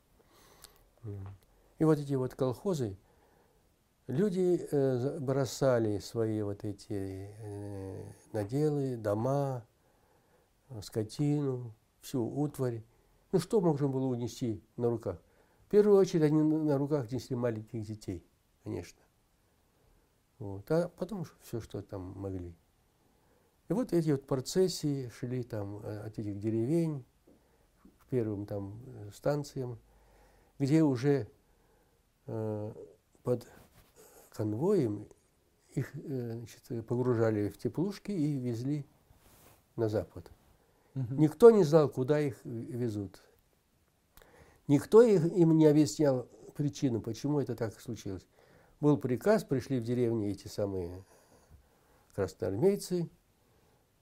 И 1.79 1.83
вот 1.83 1.97
эти 1.99 2.13
вот 2.13 2.35
колхозы, 2.35 2.97
Люди 4.11 4.67
э, 4.71 5.19
бросали 5.19 5.99
свои 5.99 6.41
вот 6.41 6.65
эти 6.65 7.29
э, 7.39 8.03
наделы, 8.33 8.97
дома, 8.97 9.65
скотину, 10.81 11.73
всю 12.01 12.25
утварь. 12.25 12.83
Ну 13.31 13.39
что 13.39 13.61
можно 13.61 13.87
было 13.87 14.07
унести 14.07 14.61
на 14.75 14.89
руках? 14.89 15.21
В 15.65 15.69
первую 15.69 15.97
очередь 15.97 16.23
они 16.23 16.41
на 16.41 16.77
руках 16.77 17.09
несли 17.09 17.37
маленьких 17.37 17.83
детей, 17.83 18.25
конечно. 18.65 18.99
Вот. 20.39 20.69
А 20.69 20.89
потом 20.89 21.23
все, 21.43 21.61
что 21.61 21.81
там 21.81 22.13
могли. 22.19 22.53
И 23.69 23.73
вот 23.73 23.93
эти 23.93 24.11
вот 24.11 24.27
процессии 24.27 25.07
шли 25.07 25.43
там 25.43 25.77
э, 25.85 25.99
от 25.99 26.19
этих 26.19 26.37
деревень 26.37 27.05
первым 28.11 28.45
там 28.45 28.79
э, 28.85 29.09
станциям, 29.15 29.79
где 30.59 30.83
уже 30.83 31.27
э, 32.27 32.73
под 33.23 33.47
конвоем, 34.29 35.07
их 35.73 35.95
э, 35.95 36.33
значит, 36.33 36.85
погружали 36.85 37.47
в 37.47 37.57
теплушки 37.57 38.11
и 38.11 38.37
везли 38.37 38.85
на 39.77 39.87
запад. 39.87 40.29
Угу. 40.93 41.15
Никто 41.15 41.51
не 41.51 41.63
знал, 41.63 41.89
куда 41.89 42.19
их 42.19 42.43
везут. 42.43 43.21
Никто 44.67 45.01
их, 45.01 45.25
им 45.25 45.57
не 45.57 45.65
объяснял 45.65 46.27
причину, 46.55 47.01
почему 47.01 47.39
это 47.39 47.55
так 47.55 47.79
случилось. 47.79 48.27
Был 48.81 48.97
приказ, 48.97 49.45
пришли 49.45 49.79
в 49.79 49.83
деревню 49.83 50.29
эти 50.29 50.49
самые 50.49 51.05
красноармейцы 52.13 53.09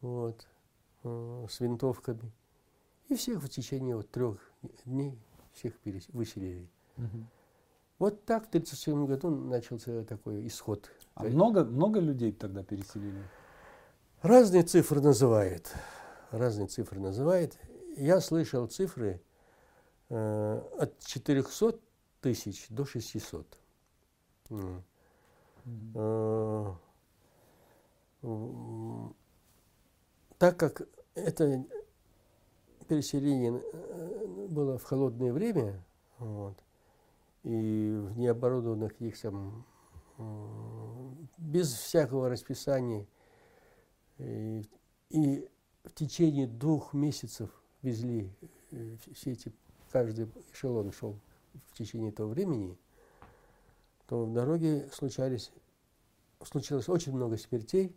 вот, 0.01 0.47
э, 1.03 1.45
с 1.47 1.59
винтовками. 1.59 2.31
И 3.09 3.15
всех 3.15 3.41
в 3.41 3.49
течение 3.49 3.95
вот, 3.95 4.09
трех 4.09 4.37
дней 4.85 5.19
всех 5.53 5.73
выселили. 6.13 6.69
Угу. 6.97 7.25
Вот 7.99 8.23
так 8.25 8.45
в 8.45 8.47
1937 8.47 9.05
году 9.05 9.29
начался 9.29 10.03
такой 10.05 10.47
исход. 10.47 10.89
А 11.15 11.23
много, 11.23 11.65
много 11.65 11.99
людей 11.99 12.31
тогда 12.31 12.63
переселили? 12.63 13.21
Разные 14.21 14.63
цифры 14.63 15.01
называет. 15.01 15.73
Разные 16.31 16.67
цифры 16.67 16.99
называет. 16.99 17.57
Я 17.97 18.21
слышал 18.21 18.67
цифры 18.67 19.21
э, 20.09 20.61
от 20.77 20.99
400 20.99 21.79
тысяч 22.21 22.67
до 22.69 22.85
600. 22.85 23.57
Mm. 24.49 24.81
Mm. 25.65 26.75
Э, 28.23 29.09
так 30.37 30.57
как 30.57 30.87
это 31.15 31.65
переселение 32.89 33.61
э, 33.61 34.47
было 34.49 34.77
в 34.77 34.83
холодное 34.83 35.31
время, 35.31 35.85
вот, 36.17 36.57
и 37.43 37.95
в 37.95 38.17
необорудованных 38.17 38.99
их 38.99 39.19
там, 39.21 39.65
без 41.37 41.71
всякого 41.71 42.29
расписания, 42.29 43.07
и, 44.17 44.67
и 45.09 45.47
в 45.85 45.93
течение 45.93 46.47
двух 46.47 46.93
месяцев 46.93 47.49
везли 47.81 48.29
э, 48.71 48.97
все 49.13 49.31
эти, 49.31 49.53
каждый 49.91 50.27
эшелон 50.51 50.91
шел 50.91 51.17
в 51.67 51.77
течение 51.77 52.09
этого 52.09 52.27
времени, 52.27 52.77
то 54.07 54.25
в 54.25 54.33
дороге 54.33 54.89
случались, 54.91 55.51
случилось 56.43 56.89
очень 56.89 57.13
много 57.13 57.37
смертей, 57.37 57.95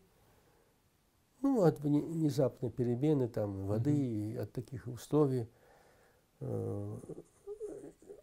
ну, 1.42 1.62
от 1.62 1.80
внезапной 1.80 2.70
перемены 2.70 3.28
там, 3.28 3.66
воды 3.66 3.90
mm-hmm. 3.90 4.32
и 4.32 4.36
от 4.36 4.52
таких 4.52 4.86
условий. 4.86 5.48
Э, 6.40 6.98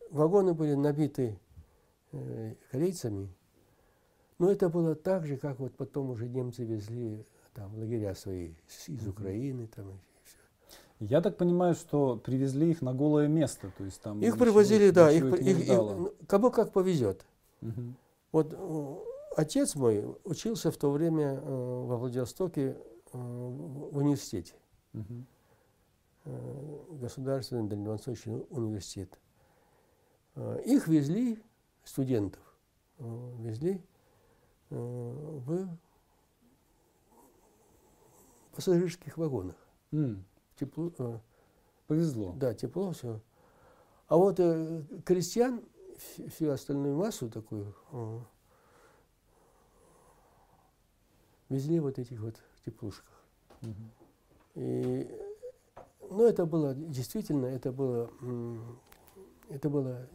вагоны 0.09 0.53
были 0.53 0.73
набиты 0.73 1.37
э, 2.11 2.55
корейцами, 2.71 3.29
но 4.39 4.51
это 4.51 4.69
было 4.69 4.95
так 4.95 5.25
же, 5.25 5.37
как 5.37 5.59
вот 5.59 5.75
потом 5.75 6.09
уже 6.09 6.27
немцы 6.27 6.63
везли 6.63 7.25
там 7.53 7.77
лагеря 7.77 8.15
свои 8.15 8.53
из 8.87 9.07
Украины 9.07 9.67
там 9.67 9.89
и 9.89 9.99
все. 10.23 10.37
Я 10.99 11.21
так 11.21 11.37
понимаю, 11.37 11.75
что 11.75 12.15
привезли 12.17 12.71
их 12.71 12.81
на 12.81 12.93
голое 12.93 13.27
место, 13.27 13.71
то 13.77 13.83
есть 13.83 14.01
там. 14.01 14.19
Их 14.19 14.33
ничего, 14.33 14.45
привозили, 14.45 14.91
да, 14.91 15.11
их, 15.11 15.25
их, 15.25 15.69
их, 15.69 16.13
кому 16.27 16.51
как 16.51 16.71
повезет. 16.71 17.25
Угу. 17.61 17.81
Вот 18.31 18.53
э, 18.53 18.95
отец 19.35 19.75
мой 19.75 20.05
учился 20.23 20.71
в 20.71 20.77
то 20.77 20.91
время 20.91 21.39
во 21.41 21.97
Владивостоке 21.97 22.77
в 23.17 23.97
университете. 23.97 24.55
Угу. 24.93 25.25
Э, 26.25 26.85
Государственный 26.91 27.67
Дальневосточный 27.67 28.45
университет. 28.49 29.19
Э, 30.35 30.61
их 30.65 30.87
везли, 30.87 31.41
студентов, 31.83 32.41
э, 32.97 33.35
везли 33.39 33.81
э, 34.69 34.75
в 34.75 35.77
пассажирских 38.53 39.17
вагонах. 39.17 39.55
Mm. 39.91 40.21
Тепло. 40.55 40.91
Э, 40.97 41.19
Повезло. 41.87 42.33
Да, 42.33 42.53
тепло, 42.53 42.91
все. 42.91 43.19
А 44.07 44.17
вот 44.17 44.39
э, 44.39 44.83
крестьян, 45.05 45.63
всю 45.97 46.51
остальную 46.51 46.95
массу 46.95 47.29
такую, 47.29 47.75
э, 47.91 48.19
везли 51.49 51.79
вот 51.79 51.97
этих 51.97 52.19
вот 52.19 52.39
теплушках. 52.65 53.25
И, 54.55 55.07
ну, 56.09 56.25
это 56.25 56.45
было, 56.45 56.73
действительно, 56.73 57.45
это 57.45 57.71
было, 57.71 58.09
это 59.49 59.69
было 59.69 60.07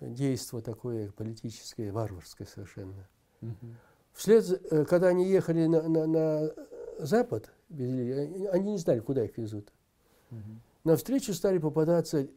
действие 0.00 0.62
такое 0.62 1.10
политическое, 1.12 1.92
варварское 1.92 2.46
совершенно. 2.46 3.08
Вслед, 4.12 4.62
э, 4.70 4.84
когда 4.84 5.08
они 5.08 5.28
ехали 5.28 5.66
на, 5.66 5.88
на, 5.88 6.06
на 6.06 6.54
запад, 6.98 7.52
везли, 7.68 8.46
они 8.46 8.72
не 8.72 8.78
знали, 8.78 9.00
куда 9.00 9.24
их 9.24 9.36
везут. 9.36 9.72
Угу. 10.30 10.40
Навстречу 10.84 11.34
стали 11.34 11.58
попадаться 11.58 12.28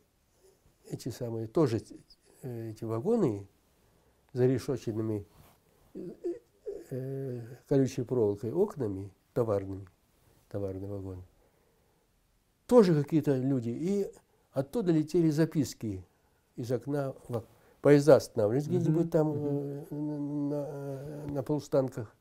эти 0.89 1.09
самые, 1.09 1.47
тоже 1.47 1.81
э, 2.41 2.71
эти 2.71 2.83
вагоны 2.83 3.47
зарешоченными 4.33 5.27
э, 6.91 7.41
колючей 7.67 8.04
проволокой 8.04 8.52
окнами 8.52 9.12
товарными, 9.34 9.88
товарные 10.50 10.89
вагоны. 10.89 11.23
Тоже 12.65 13.02
какие-то 13.02 13.38
люди. 13.38 13.69
И 13.69 14.12
оттуда 14.52 14.91
летели 14.91 15.30
записки 15.30 16.06
из 16.56 16.71
окна 16.71 17.13
поезда 17.82 18.15
останавливались 18.15 18.67
где-нибудь 18.67 19.12
там 19.12 19.34
э, 19.36 19.86
на, 19.91 21.26
на 21.28 21.43
полустанках. 21.43 22.13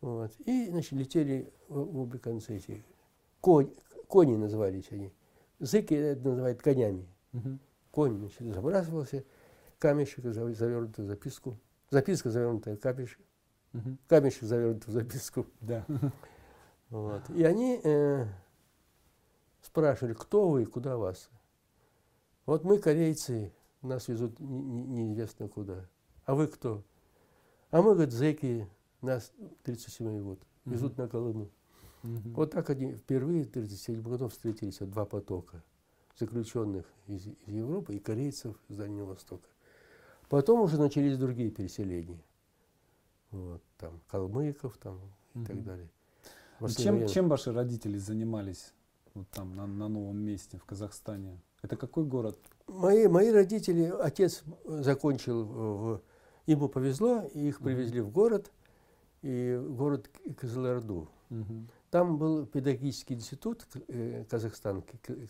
Вот. 0.00 0.32
И, 0.44 0.68
значит, 0.68 0.92
летели 0.92 1.52
в, 1.68 1.82
в 1.82 1.98
обе 2.00 2.18
концы 2.18 2.56
эти. 2.56 2.84
Конь, 3.40 3.72
кони 4.08 4.36
назывались 4.36 4.90
они. 4.90 5.12
Зыки 5.58 5.94
это 5.94 6.28
называют 6.28 6.60
конями. 6.60 7.08
Угу. 7.32 7.58
Конь, 7.92 8.18
значит, 8.18 8.52
забрасывался, 8.52 9.24
камешек 9.78 10.24
завернутый 10.26 11.04
в 11.04 11.08
записку. 11.08 11.58
Записка 11.90 12.30
завернутая 12.30 12.76
в 12.76 12.80
камешек. 12.80 13.20
Угу. 13.76 13.96
Камешек 14.08 14.42
завернутый 14.42 14.90
в 14.90 14.92
записку. 14.92 15.46
Да. 15.60 15.84
Вот. 16.88 17.28
И 17.30 17.42
они 17.42 17.80
э, 17.82 18.26
спрашивали, 19.60 20.14
кто 20.14 20.48
вы 20.48 20.62
и 20.62 20.66
куда 20.66 20.96
вас. 20.96 21.30
Вот 22.46 22.62
мы, 22.62 22.78
корейцы, 22.78 23.52
нас 23.82 24.06
везут 24.06 24.38
неизвестно 24.38 25.48
куда. 25.48 25.84
А 26.26 26.36
вы 26.36 26.46
кто? 26.46 26.84
А 27.72 27.82
мы, 27.82 27.94
говорит, 27.94 28.12
зэки, 28.12 28.68
нас 29.02 29.32
37 29.64 30.22
год, 30.22 30.38
везут 30.64 30.92
mm-hmm. 30.92 31.02
на 31.02 31.08
Колыму. 31.08 31.50
Mm-hmm. 32.04 32.32
Вот 32.34 32.52
так 32.52 32.70
они 32.70 32.94
впервые 32.94 33.42
в 33.42 33.50
37 33.50 34.02
году 34.02 34.28
встретились, 34.28 34.78
вот 34.78 34.90
два 34.90 35.04
потока 35.04 35.64
заключенных 36.18 36.86
из, 37.06 37.26
из 37.26 37.54
Европы 37.54 37.96
и 37.96 37.98
корейцев 37.98 38.56
из 38.68 38.76
Дальнего 38.76 39.06
Востока. 39.06 39.48
Потом 40.28 40.60
уже 40.60 40.78
начались 40.78 41.18
другие 41.18 41.50
переселения. 41.50 42.22
Вот, 43.36 43.62
там, 43.76 44.00
калмыков 44.08 44.78
там, 44.78 44.98
и 45.34 45.38
mm-hmm. 45.38 45.46
так 45.46 45.64
далее. 45.64 45.88
Чем, 46.76 47.06
чем 47.06 47.28
ваши 47.28 47.52
родители 47.52 47.98
занимались 47.98 48.72
вот 49.14 49.28
там, 49.28 49.54
на, 49.54 49.66
на 49.66 49.88
новом 49.88 50.16
месте 50.16 50.56
в 50.58 50.64
Казахстане? 50.64 51.38
Это 51.62 51.76
какой 51.76 52.04
город? 52.04 52.38
Мои, 52.66 53.06
мои 53.08 53.30
родители, 53.30 53.92
отец 54.00 54.42
закончил, 54.64 55.44
в, 55.44 56.02
ему 56.46 56.68
повезло, 56.68 57.24
и 57.34 57.48
их 57.48 57.60
привезли 57.60 58.00
угу. 58.00 58.08
в 58.08 58.12
город, 58.12 58.52
и 59.20 59.60
город 59.68 60.08
Кызылорду. 60.38 61.08
Угу. 61.28 61.66
Там 61.90 62.16
был 62.16 62.46
педагогический 62.46 63.14
институт 63.14 63.66
э, 63.88 64.24
Казахстан, 64.30 64.82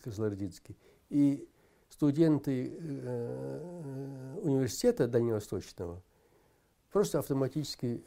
Кызылординский, 0.04 0.76
и 1.08 1.48
студенты 1.88 2.76
э, 2.78 4.38
университета 4.42 5.08
Дальневосточного 5.08 6.02
просто 6.96 7.18
автоматически 7.18 8.02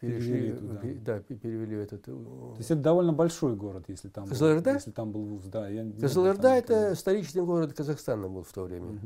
перешли, 0.00 0.32
перевели 0.32 0.56
туда. 0.56 0.80
да, 1.04 1.20
перевели 1.20 1.76
этот. 1.76 2.08
Э, 2.08 2.12
То 2.12 2.54
есть 2.58 2.68
это 2.68 2.80
довольно 2.80 3.12
большой 3.12 3.54
город, 3.54 3.84
если 3.86 4.08
там, 4.08 4.26
Кызылорда? 4.26 4.70
Был, 4.70 4.74
если 4.74 4.90
там 4.90 5.12
был 5.12 5.24
вуз, 5.24 5.44
да. 5.44 5.68
Я 5.68 5.88
Кызылорда 6.00 6.48
это 6.48 6.72
никогда. 6.72 6.94
столичный 6.96 7.44
город 7.44 7.74
Казахстана 7.74 8.28
был 8.28 8.42
в 8.42 8.52
то 8.52 8.64
время. 8.64 9.00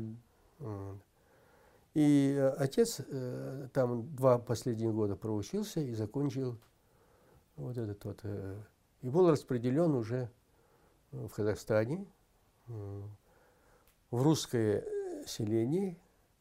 Угу. 0.59 0.99
И 1.93 2.35
э, 2.39 2.49
отец 2.57 3.01
э, 3.07 3.67
там 3.71 4.15
два 4.15 4.39
последних 4.39 4.91
года 4.95 5.15
проучился 5.15 5.79
и 5.79 5.93
закончил 5.93 6.57
вот 7.55 7.77
этот 7.77 8.03
вот. 8.05 8.23
И 9.03 9.09
был 9.09 9.29
распределен 9.29 9.93
уже 9.93 10.27
в 11.11 11.29
Казахстане, 11.29 12.07
в 12.65 13.03
русское 14.09 14.83
селение, 15.27 15.97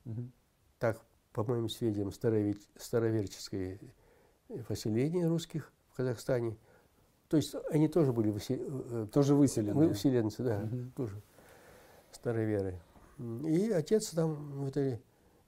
угу. 0.07 0.31
так, 0.79 0.99
по 1.39 1.45
моим 1.45 1.69
сведениям, 1.69 2.11
староверческое 2.11 3.79
поселений 4.67 5.25
русских 5.25 5.71
в 5.93 5.97
Казахстане. 5.97 6.57
То 7.29 7.37
есть 7.37 7.55
они 7.71 7.87
тоже 7.87 8.13
были 8.13 8.31
высе... 8.31 8.59
Э, 8.61 9.07
тоже 9.13 9.37
выселены. 9.37 9.89
Выселенцы, 9.89 10.43
да, 10.43 10.65
угу. 10.65 10.91
тоже 10.97 11.23
старой 12.11 12.45
веры. 12.45 12.81
И 13.47 13.71
отец 13.71 14.11
там 14.11 14.65
в 14.65 14.67
этой 14.67 15.01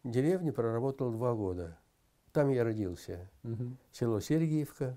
деревне 0.04 0.52
проработал 0.52 1.10
два 1.10 1.34
года. 1.34 1.76
Там 2.32 2.50
я 2.50 2.62
родился. 2.62 3.28
Угу. 3.42 3.76
Село 3.90 4.20
Сергиевка, 4.20 4.96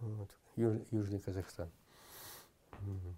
вот, 0.00 0.28
Юж, 0.56 0.80
Южный 0.90 1.18
Казахстан. 1.20 1.70
Угу. 2.82 3.14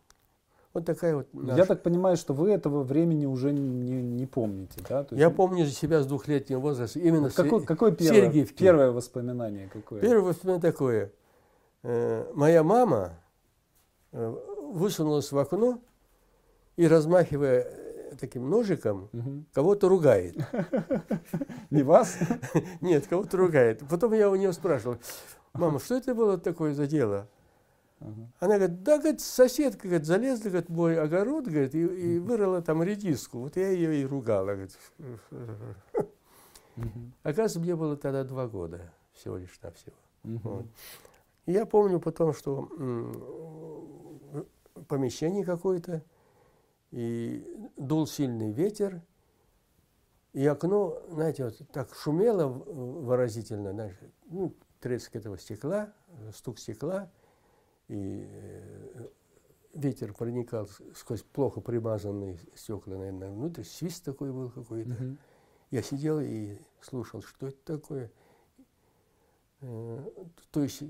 Вот 0.72 0.84
такая 0.84 1.16
вот 1.16 1.26
наша... 1.32 1.58
Я 1.58 1.66
так 1.66 1.82
понимаю, 1.82 2.16
что 2.16 2.32
вы 2.32 2.52
этого 2.52 2.84
времени 2.84 3.26
уже 3.26 3.52
не, 3.52 4.02
не 4.02 4.26
помните, 4.26 4.80
да? 4.88 5.02
То 5.02 5.14
есть... 5.14 5.20
Я 5.20 5.30
помню 5.30 5.66
себя 5.66 6.00
с 6.00 6.06
двухлетнего 6.06 6.60
возраста. 6.60 7.00
Именно 7.00 7.22
вот 7.22 7.34
какое, 7.34 7.60
какое 7.60 7.90
первое, 7.90 8.22
Сергиевки. 8.22 8.62
первое 8.62 8.92
воспоминание 8.92 9.68
какое? 9.72 10.00
Первое 10.00 10.22
воспоминание 10.22 10.70
такое. 10.70 11.12
Э, 11.82 12.30
моя 12.34 12.62
мама 12.62 13.14
э, 14.12 14.36
высунулась 14.62 15.32
в 15.32 15.38
окно 15.38 15.80
и, 16.76 16.86
размахивая 16.86 17.62
э, 17.62 18.14
таким 18.20 18.48
ножиком, 18.48 19.08
угу. 19.12 19.44
кого-то 19.52 19.88
ругает. 19.88 20.36
Не 21.70 21.82
вас? 21.82 22.16
Нет, 22.80 23.08
кого-то 23.08 23.36
ругает. 23.36 23.82
Потом 23.90 24.12
я 24.12 24.30
у 24.30 24.36
нее 24.36 24.52
спрашивал, 24.52 24.98
мама, 25.52 25.80
что 25.80 25.96
это 25.96 26.14
было 26.14 26.38
такое 26.38 26.74
за 26.74 26.86
дело? 26.86 27.26
Она 28.38 28.56
говорит, 28.56 28.82
да, 28.82 28.98
говорит, 28.98 29.20
соседка, 29.20 29.86
говорит, 29.86 30.06
залезла, 30.06 30.48
говорит, 30.48 30.70
в 30.70 30.72
мой 30.72 30.98
огород, 30.98 31.46
говорит, 31.46 31.74
и, 31.74 31.80
и 31.82 32.18
вырыла 32.18 32.62
там 32.62 32.82
редиску. 32.82 33.40
Вот 33.40 33.56
я 33.56 33.68
ее 33.68 34.00
и 34.00 34.06
ругала, 34.06 34.52
говорит. 34.52 34.78
Оказывается, 37.22 37.60
мне 37.60 37.76
было 37.76 37.96
тогда 37.96 38.24
два 38.24 38.48
года 38.48 38.90
всего 39.12 39.36
лишь 39.36 39.60
навсего. 39.60 39.94
Вот. 40.22 40.66
Я 41.44 41.66
помню 41.66 42.00
потом, 42.00 42.32
что 42.32 42.70
помещение 44.88 45.44
какое-то, 45.44 46.02
и 46.90 47.44
дул 47.76 48.06
сильный 48.06 48.50
ветер, 48.50 49.02
и 50.32 50.46
окно, 50.46 51.02
знаете, 51.10 51.44
вот 51.44 51.60
так 51.72 51.94
шумело 51.94 52.46
выразительно, 52.46 53.72
знаешь, 53.72 53.96
ну, 54.26 54.54
треск 54.80 55.14
этого 55.16 55.38
стекла, 55.38 55.92
стук 56.34 56.58
стекла, 56.58 57.10
и 57.90 58.24
э, 58.30 59.08
ветер 59.74 60.14
проникал 60.14 60.68
сквозь 60.94 61.22
плохо 61.22 61.60
примазанные 61.60 62.38
стекла, 62.54 62.96
наверное, 62.96 63.30
внутрь, 63.30 63.64
свист 63.64 64.04
такой 64.04 64.32
был 64.32 64.48
какой-то. 64.48 64.92
Uh-huh. 64.92 65.16
Я 65.72 65.82
сидел 65.82 66.20
и 66.20 66.58
слушал, 66.80 67.20
что 67.20 67.48
это 67.48 67.58
такое. 67.64 68.12
Э, 69.60 70.08
то 70.52 70.62
есть 70.62 70.84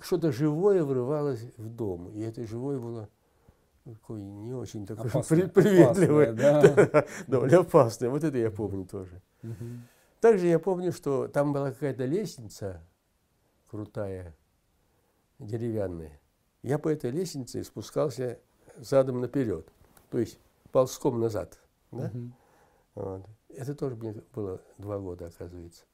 что-то 0.00 0.30
живое 0.30 0.84
врывалось 0.84 1.42
в 1.56 1.70
дом, 1.70 2.10
и 2.10 2.20
это 2.20 2.46
живое 2.46 2.78
было 2.78 3.08
такой 3.84 4.22
не 4.22 4.52
очень 4.52 4.84
такой 4.84 5.08
опасное, 5.08 5.48
приветливый, 5.48 6.32
опасное, 6.32 6.86
да. 6.92 7.06
довольно 7.26 7.60
опасное. 7.60 8.10
Вот 8.10 8.24
это 8.24 8.36
я 8.36 8.50
помню 8.50 8.84
тоже. 8.84 9.22
Угу. 9.42 9.64
Также 10.20 10.48
я 10.48 10.58
помню, 10.58 10.92
что 10.92 11.28
там 11.28 11.54
была 11.54 11.70
какая-то 11.72 12.04
лестница 12.04 12.82
крутая, 13.70 14.36
деревянная. 15.38 16.20
Я 16.66 16.80
по 16.80 16.88
этой 16.88 17.12
лестнице 17.12 17.62
спускался 17.62 18.40
задом 18.76 19.20
наперед, 19.20 19.68
то 20.10 20.18
есть 20.18 20.40
ползком 20.72 21.20
назад. 21.20 21.60
Да? 21.92 22.10
Угу. 22.12 22.32
Вот. 22.96 23.26
Это 23.50 23.74
тоже 23.76 23.94
мне 23.94 24.20
было 24.34 24.60
два 24.76 24.98
года, 24.98 25.28
оказывается. 25.28 25.84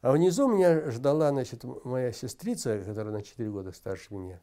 А 0.00 0.12
внизу 0.12 0.48
меня 0.48 0.90
ждала, 0.90 1.28
значит, 1.28 1.62
моя 1.84 2.10
сестрица, 2.12 2.82
которая 2.82 3.12
на 3.12 3.22
4 3.22 3.50
года 3.50 3.70
старше 3.72 4.14
меня. 4.14 4.40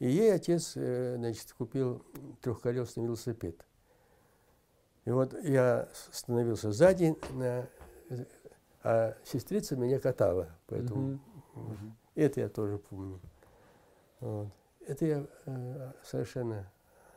И 0.00 0.08
ей 0.10 0.34
отец, 0.34 0.72
э, 0.74 1.14
значит, 1.16 1.52
купил 1.52 2.04
трехколесный 2.40 3.04
велосипед. 3.04 3.64
И 5.04 5.10
вот 5.12 5.32
я 5.44 5.88
становился 6.10 6.72
сзади, 6.72 7.16
на, 7.30 7.68
а 8.82 9.14
сестрица 9.22 9.76
меня 9.76 10.00
катала. 10.00 10.48
Поэтому 10.66 11.20
угу. 11.54 11.76
это 12.16 12.40
я 12.40 12.48
тоже 12.48 12.78
помню. 12.78 13.20
Вот. 14.18 14.48
Это 14.86 15.06
я 15.06 15.26
э, 15.46 15.92
совершенно 16.02 16.70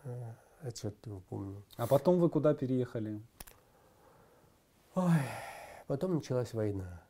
э, 0.03 0.33
отчетливо 0.63 1.21
помню. 1.29 1.63
А 1.77 1.87
потом 1.87 2.19
вы 2.19 2.29
куда 2.29 2.53
переехали? 2.53 3.21
Ой, 4.95 5.21
потом 5.87 6.15
началась 6.15 6.53
война. 6.53 7.01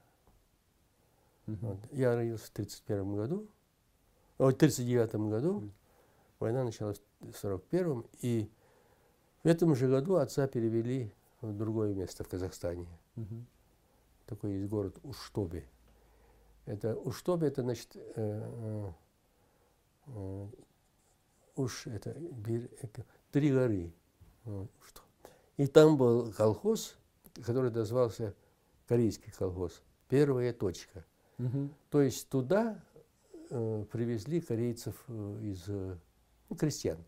Угу. 1.47 1.57
Вот. 1.61 1.77
Я 1.91 2.15
родился 2.15 2.45
в 2.45 2.51
1931 2.51 3.15
году, 3.15 3.47
в 4.37 4.43
1939 4.45 5.29
году, 5.29 5.57
угу. 5.57 5.69
война 6.39 6.63
началась 6.63 6.97
в 7.19 7.35
1941, 7.43 8.05
и 8.21 8.49
в 9.43 9.47
этом 9.47 9.75
же 9.75 9.87
году 9.87 10.15
отца 10.15 10.47
перевели 10.47 11.13
в 11.41 11.55
другое 11.55 11.93
место 11.93 12.23
в 12.23 12.27
Казахстане. 12.27 12.87
Угу. 13.15 13.45
Такой 14.25 14.53
есть 14.53 14.67
город 14.67 14.97
Уштобе. 15.03 15.65
Это 16.65 16.95
Уштобе, 16.95 17.47
это 17.47 17.61
значит 17.61 17.95
э, 17.95 18.01
э, 18.15 18.91
уж 21.55 21.87
это 21.87 22.11
э, 22.11 22.87
три 23.31 23.51
горы. 23.51 23.93
Что. 24.43 25.01
И 25.57 25.67
там 25.67 25.97
был 25.97 26.31
колхоз, 26.31 26.97
который 27.43 27.71
назывался 27.71 28.35
корейский 28.87 29.31
колхоз. 29.31 29.81
Первая 30.07 30.53
точка. 30.53 31.03
Угу. 31.39 31.69
То 31.89 32.01
есть 32.01 32.29
туда 32.29 32.79
э, 33.49 33.85
привезли 33.91 34.39
корейцев 34.41 35.03
э, 35.07 35.39
из 35.41 35.63
э, 35.67 35.97
ну, 36.49 36.55
крестьян 36.55 37.03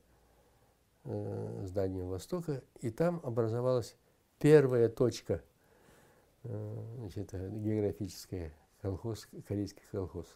э, 1.03 1.65
с 1.65 1.71
Дальнего 1.71 2.07
Востока, 2.07 2.63
и 2.81 2.89
там 2.89 3.21
образовалась 3.23 3.95
первая 4.39 4.89
точка, 4.89 5.43
э, 6.43 6.95
значит, 6.97 7.31
географическая 7.31 8.53
колхоз, 8.81 9.27
корейский 9.47 9.83
колхоз. 9.91 10.27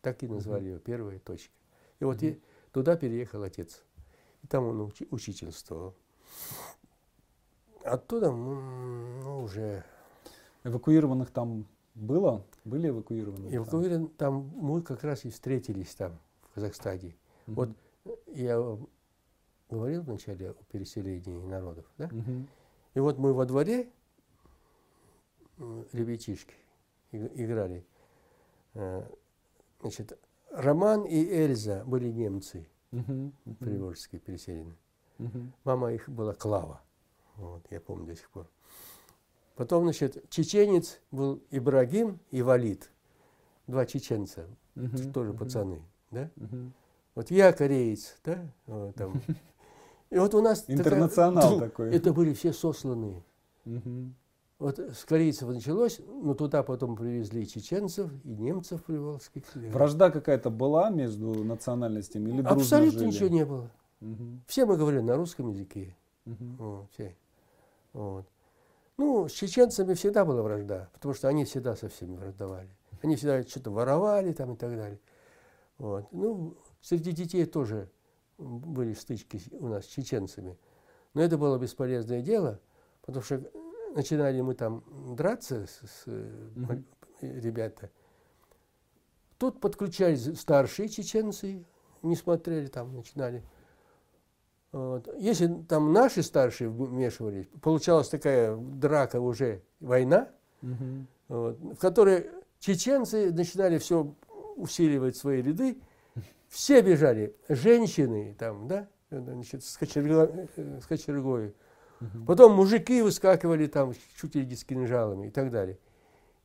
Так 0.00 0.22
и 0.22 0.28
назвали 0.28 0.62
угу. 0.62 0.68
ее 0.70 0.80
первая 0.80 1.18
точка. 1.18 1.52
И 2.00 2.04
вот 2.04 2.18
угу. 2.18 2.26
и 2.26 2.40
туда 2.72 2.96
переехал 2.96 3.42
отец. 3.42 3.82
И 4.42 4.46
там 4.46 4.64
он 4.66 4.80
учи, 4.80 5.06
учительствовал. 5.10 5.94
Оттуда 7.84 8.30
ну, 8.30 9.42
уже... 9.42 9.84
Эвакуированных 10.64 11.30
там 11.30 11.66
было? 11.94 12.44
Были 12.64 12.88
эвакуированы? 12.88 13.54
Эвакуированы 13.54 14.08
там? 14.08 14.52
там, 14.52 14.52
мы 14.56 14.82
как 14.82 15.02
раз 15.04 15.24
и 15.24 15.30
встретились 15.30 15.94
там, 15.94 16.18
в 16.42 16.54
Казахстане. 16.54 17.16
Угу. 17.46 17.54
Вот 17.54 17.70
я 18.26 18.78
говорил 19.70 20.02
вначале 20.02 20.50
о 20.50 20.54
переселении 20.70 21.38
народов, 21.46 21.84
да? 21.96 22.06
Угу. 22.06 22.46
И 22.94 23.00
вот 23.00 23.18
мы 23.18 23.32
во 23.32 23.46
дворе, 23.46 23.88
ребятишки, 25.92 26.54
играли. 27.12 27.84
Э, 28.74 29.04
значит, 29.80 30.18
Роман 30.52 31.04
и 31.04 31.24
Эльза 31.24 31.84
были 31.84 32.08
немцы, 32.08 32.66
угу. 32.92 33.32
приволжские 33.58 34.20
переселены. 34.20 34.76
Угу. 35.18 35.38
Мама 35.64 35.92
их 35.92 36.08
была 36.08 36.34
Клава. 36.34 36.80
Вот, 37.36 37.62
я 37.70 37.80
помню 37.80 38.06
до 38.06 38.16
сих 38.16 38.28
пор. 38.30 38.48
Потом, 39.58 39.82
значит, 39.84 40.28
чеченец 40.30 41.00
был 41.10 41.42
Ибрагим 41.50 42.20
и 42.30 42.42
Валид. 42.42 42.90
Два 43.66 43.86
чеченца, 43.86 44.46
uh-huh, 44.76 45.12
тоже 45.12 45.32
uh-huh. 45.32 45.38
пацаны, 45.38 45.82
да? 46.12 46.30
Uh-huh. 46.36 46.70
Вот 47.16 47.30
я 47.32 47.52
кореец, 47.52 48.16
да? 48.24 48.38
Вот, 48.66 48.94
там. 48.94 49.20
И 50.10 50.16
вот 50.16 50.32
у 50.34 50.40
нас... 50.40 50.64
Интернационал 50.68 51.54
такая, 51.54 51.68
такой. 51.68 51.94
Это 51.94 52.12
были 52.12 52.32
все 52.34 52.52
сосланные. 52.52 53.24
Uh-huh. 53.66 54.12
Вот 54.58 54.80
с 54.80 55.04
корейцев 55.04 55.48
началось, 55.48 56.00
но 56.08 56.34
туда 56.34 56.64
потом 56.64 56.96
привезли 56.96 57.46
чеченцев, 57.46 58.10
и 58.24 58.28
немцев 58.28 58.82
приволжских. 58.82 59.44
Вражда 59.54 60.10
какая-то 60.10 60.50
была 60.50 60.90
между 60.90 61.44
национальностями 61.44 62.30
или 62.30 62.42
Абсолютно 62.42 62.98
жили? 62.98 63.10
ничего 63.10 63.28
не 63.28 63.44
было. 63.44 63.70
Угу. 64.00 64.40
Все 64.48 64.66
мы 64.66 64.76
говорили 64.76 65.02
на 65.02 65.16
русском 65.16 65.50
языке. 65.50 65.96
Угу. 66.26 66.44
Вот, 66.58 66.90
все. 66.92 67.16
Вот. 67.92 68.26
Ну, 68.96 69.28
с 69.28 69.32
чеченцами 69.32 69.94
всегда 69.94 70.24
была 70.24 70.42
вражда, 70.42 70.88
потому 70.92 71.14
что 71.14 71.28
они 71.28 71.44
всегда 71.44 71.76
со 71.76 71.88
всеми 71.88 72.16
враждовали. 72.16 72.68
Они 73.00 73.14
всегда 73.14 73.40
что-то 73.44 73.70
воровали 73.70 74.32
там 74.32 74.54
и 74.54 74.56
так 74.56 74.74
далее. 74.74 74.98
Вот. 75.78 76.12
Ну, 76.12 76.56
среди 76.80 77.12
детей 77.12 77.46
тоже 77.46 77.88
были 78.38 78.92
стычки 78.94 79.40
у 79.52 79.68
нас 79.68 79.84
с 79.84 79.88
чеченцами. 79.88 80.58
Но 81.14 81.22
это 81.22 81.38
было 81.38 81.58
бесполезное 81.58 82.22
дело, 82.22 82.60
потому 83.02 83.22
что 83.22 83.40
начинали 83.94 84.40
мы 84.40 84.54
там 84.54 84.84
драться 85.16 85.66
с, 85.66 85.80
с 85.88 86.06
mm-hmm. 86.06 86.84
ребята. 87.20 87.90
Тут 89.38 89.60
подключались 89.60 90.38
старшие 90.38 90.88
чеченцы, 90.88 91.64
не 92.02 92.16
смотрели 92.16 92.66
там, 92.66 92.94
начинали 92.94 93.44
вот. 94.72 95.08
Если 95.16 95.46
там 95.68 95.92
наши 95.92 96.22
старшие 96.22 96.68
вмешивались, 96.68 97.46
получалась 97.62 98.08
такая 98.08 98.54
драка 98.56 99.18
уже, 99.20 99.62
война, 99.80 100.28
угу. 100.60 101.06
вот, 101.28 101.58
в 101.58 101.76
которой 101.76 102.30
чеченцы 102.58 103.32
начинали 103.32 103.78
все 103.78 104.14
усиливать 104.56 105.16
свои 105.16 105.40
ряды, 105.40 105.78
все 106.48 106.82
бежали, 106.82 107.34
женщины 107.48 108.36
там, 108.38 108.68
да, 108.68 108.88
значит, 109.10 109.64
с, 109.64 109.72
с 109.72 109.76
кочергой. 109.78 111.54
Угу. 112.00 112.24
Потом 112.26 112.52
мужики 112.52 113.02
выскакивали 113.02 113.66
там 113.66 113.94
чуть 114.20 114.34
ли 114.34 114.46
не 114.46 114.54
с 114.54 114.64
кинжалами 114.64 115.28
и 115.28 115.30
так 115.30 115.50
далее. 115.50 115.78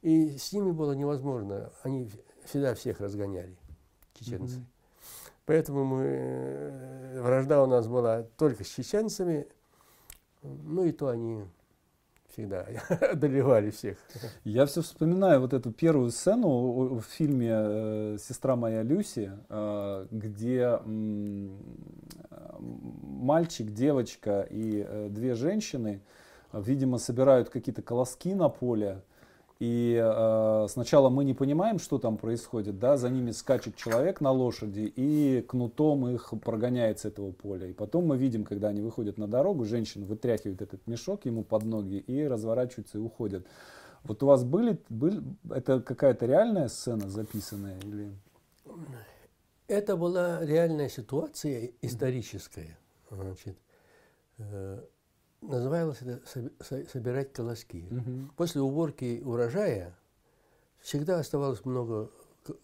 И 0.01 0.37
с 0.37 0.51
ними 0.51 0.71
было 0.71 0.93
невозможно, 0.93 1.71
они 1.83 2.09
всегда 2.45 2.75
всех 2.75 2.99
разгоняли, 2.99 3.55
чеченцы. 4.13 4.57
Угу. 4.57 4.65
Поэтому 5.45 5.83
мы, 5.83 6.03
э, 6.03 7.21
вражда 7.21 7.63
у 7.63 7.67
нас 7.67 7.87
была 7.87 8.23
только 8.37 8.63
с 8.63 8.67
чеченцами, 8.67 9.47
ну 10.41 10.85
и 10.85 10.91
то 10.91 11.09
они 11.09 11.43
всегда 12.33 12.65
одолевали 13.11 13.69
всех. 13.69 13.97
Я 14.43 14.65
все 14.65 14.81
вспоминаю 14.81 15.41
вот 15.41 15.53
эту 15.53 15.71
первую 15.71 16.11
сцену 16.11 16.95
в 16.95 17.01
фильме 17.01 17.51
э, 17.51 18.17
«Сестра 18.19 18.55
моя 18.55 18.83
Люси», 18.83 19.31
э, 19.49 20.07
где 20.11 20.79
мальчик, 22.59 23.71
девочка 23.71 24.47
и 24.49 25.07
две 25.09 25.35
женщины, 25.35 26.01
видимо, 26.51 26.97
собирают 26.97 27.49
какие-то 27.49 27.81
колоски 27.81 28.33
на 28.33 28.49
поле, 28.49 29.01
и 29.63 29.97
э, 29.97 30.67
сначала 30.69 31.09
мы 31.09 31.23
не 31.23 31.33
понимаем, 31.33 31.79
что 31.79 31.97
там 31.97 32.17
происходит, 32.17 32.79
да, 32.79 32.97
за 32.97 33.09
ними 33.09 33.31
скачет 33.31 33.77
человек 33.77 34.19
на 34.19 34.29
лошади 34.29 34.91
и 34.93 35.41
кнутом 35.47 36.05
их 36.09 36.33
прогоняет 36.43 36.99
с 36.99 37.05
этого 37.05 37.31
поля. 37.31 37.67
И 37.67 37.71
потом 37.73 38.07
мы 38.07 38.17
видим, 38.17 38.43
когда 38.43 38.67
они 38.67 38.81
выходят 38.81 39.17
на 39.17 39.25
дорогу, 39.25 39.63
женщина 39.63 40.05
вытряхивает 40.05 40.61
этот 40.61 40.85
мешок 40.85 41.25
ему 41.25 41.45
под 41.45 41.63
ноги 41.63 41.95
и 41.95 42.27
разворачивается 42.27 42.97
и 42.97 43.01
уходит. 43.01 43.47
Вот 44.03 44.21
у 44.21 44.25
вас 44.25 44.43
были, 44.43 44.77
были 44.89 45.23
это 45.49 45.79
какая-то 45.79 46.25
реальная 46.25 46.67
сцена 46.67 47.09
записанная 47.09 47.79
или? 47.83 48.11
Это 49.73 49.97
была 49.97 50.45
реальная 50.45 50.87
ситуация 50.87 51.71
историческая. 51.81 52.77
Значит, 53.09 53.57
э, 54.37 54.85
называлось 55.41 55.97
это 56.03 56.21
собирать 56.61 57.33
колоски. 57.33 57.87
Угу. 57.89 58.33
После 58.37 58.61
уборки 58.61 59.23
урожая 59.25 59.97
всегда 60.79 61.17
оставалось 61.17 61.65
много 61.65 62.11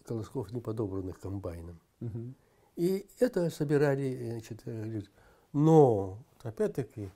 колосков, 0.04 0.52
неподобранных 0.52 1.18
комбайном. 1.18 1.80
Угу. 2.00 2.34
И 2.76 3.08
это 3.18 3.50
собирали 3.50 4.30
значит, 4.30 4.60
люди. 4.66 5.08
Но, 5.52 6.16
опять-таки, 6.44 7.10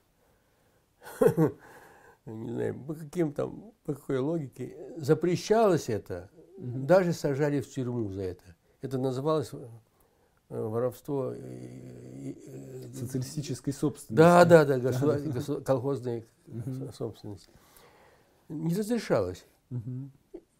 не 2.27 2.51
знаю, 2.51 2.85
по 2.85 2.95
каким 2.95 3.33
там, 3.33 3.73
по 3.85 3.95
какой 3.95 4.19
логике, 4.19 4.77
запрещалось 4.97 5.89
это, 5.89 6.31
угу. 6.57 6.81
даже 6.81 7.13
сажали 7.13 7.61
в 7.61 7.71
тюрьму 7.71 8.09
за 8.09 8.23
это. 8.23 8.57
Это 8.81 8.99
называлось 8.99 9.53
Э, 9.53 9.69
воровство 10.49 11.35
социалистической 12.93 13.73
собственности. 13.73 14.13
Да, 14.13 14.45
да, 14.45 14.65
да, 14.65 14.79
государ... 14.79 15.63
колхозной 15.63 16.27
собственности. 16.97 17.51
Не 18.49 18.75
разрешалось. 18.75 19.45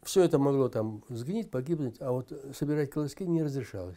Все 0.03 0.23
это 0.23 0.39
могло 0.39 0.69
там 0.69 1.03
сгнить, 1.09 1.51
погибнуть, 1.51 1.97
а 2.01 2.13
вот 2.13 2.33
собирать 2.55 2.91
колоски 2.91 3.25
не 3.27 3.43
разрешалось. 3.43 3.97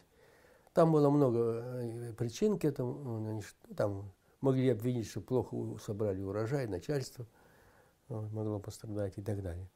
Там 0.74 0.92
было 0.94 1.10
много 1.10 1.64
э, 1.66 2.14
причин 2.14 2.58
к 2.58 2.64
этому. 2.64 3.20
Ну, 3.20 3.42
там 3.76 4.14
могли 4.40 4.70
обвинить, 4.70 5.08
что 5.08 5.22
плохо 5.22 5.58
собрали 5.84 6.22
урожай, 6.22 6.68
начальство 6.68 7.26
могло 8.08 8.60
пострадать 8.60 9.18
и 9.18 9.22
так 9.22 9.42
далее. 9.42 9.68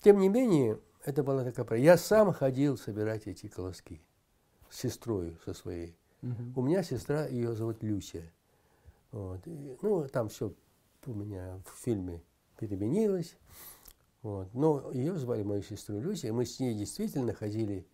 Тем 0.00 0.18
не 0.18 0.28
менее, 0.28 0.80
это 1.04 1.22
была 1.22 1.44
такая... 1.44 1.78
Я 1.80 1.96
сам 1.96 2.32
ходил 2.32 2.78
собирать 2.78 3.26
эти 3.26 3.48
колоски 3.48 4.00
с 4.74 4.80
сестрой 4.80 5.36
со 5.44 5.54
своей. 5.54 5.94
Угу. 6.22 6.60
У 6.60 6.62
меня 6.62 6.82
сестра, 6.82 7.26
ее 7.26 7.54
зовут 7.54 7.82
Люся. 7.82 8.22
Вот. 9.12 9.40
И, 9.46 9.76
ну, 9.82 10.08
там 10.08 10.28
все 10.28 10.52
у 11.06 11.14
меня 11.14 11.60
в 11.64 11.78
фильме 11.80 12.20
переменилось. 12.58 13.36
Вот. 14.22 14.52
Но 14.52 14.90
ее 14.90 15.16
звали 15.16 15.44
мою 15.44 15.62
сестру 15.62 16.00
Люся, 16.00 16.26
и 16.26 16.32
мы 16.32 16.44
с 16.44 16.58
ней 16.58 16.74
действительно 16.74 17.32
ходили 17.34 17.86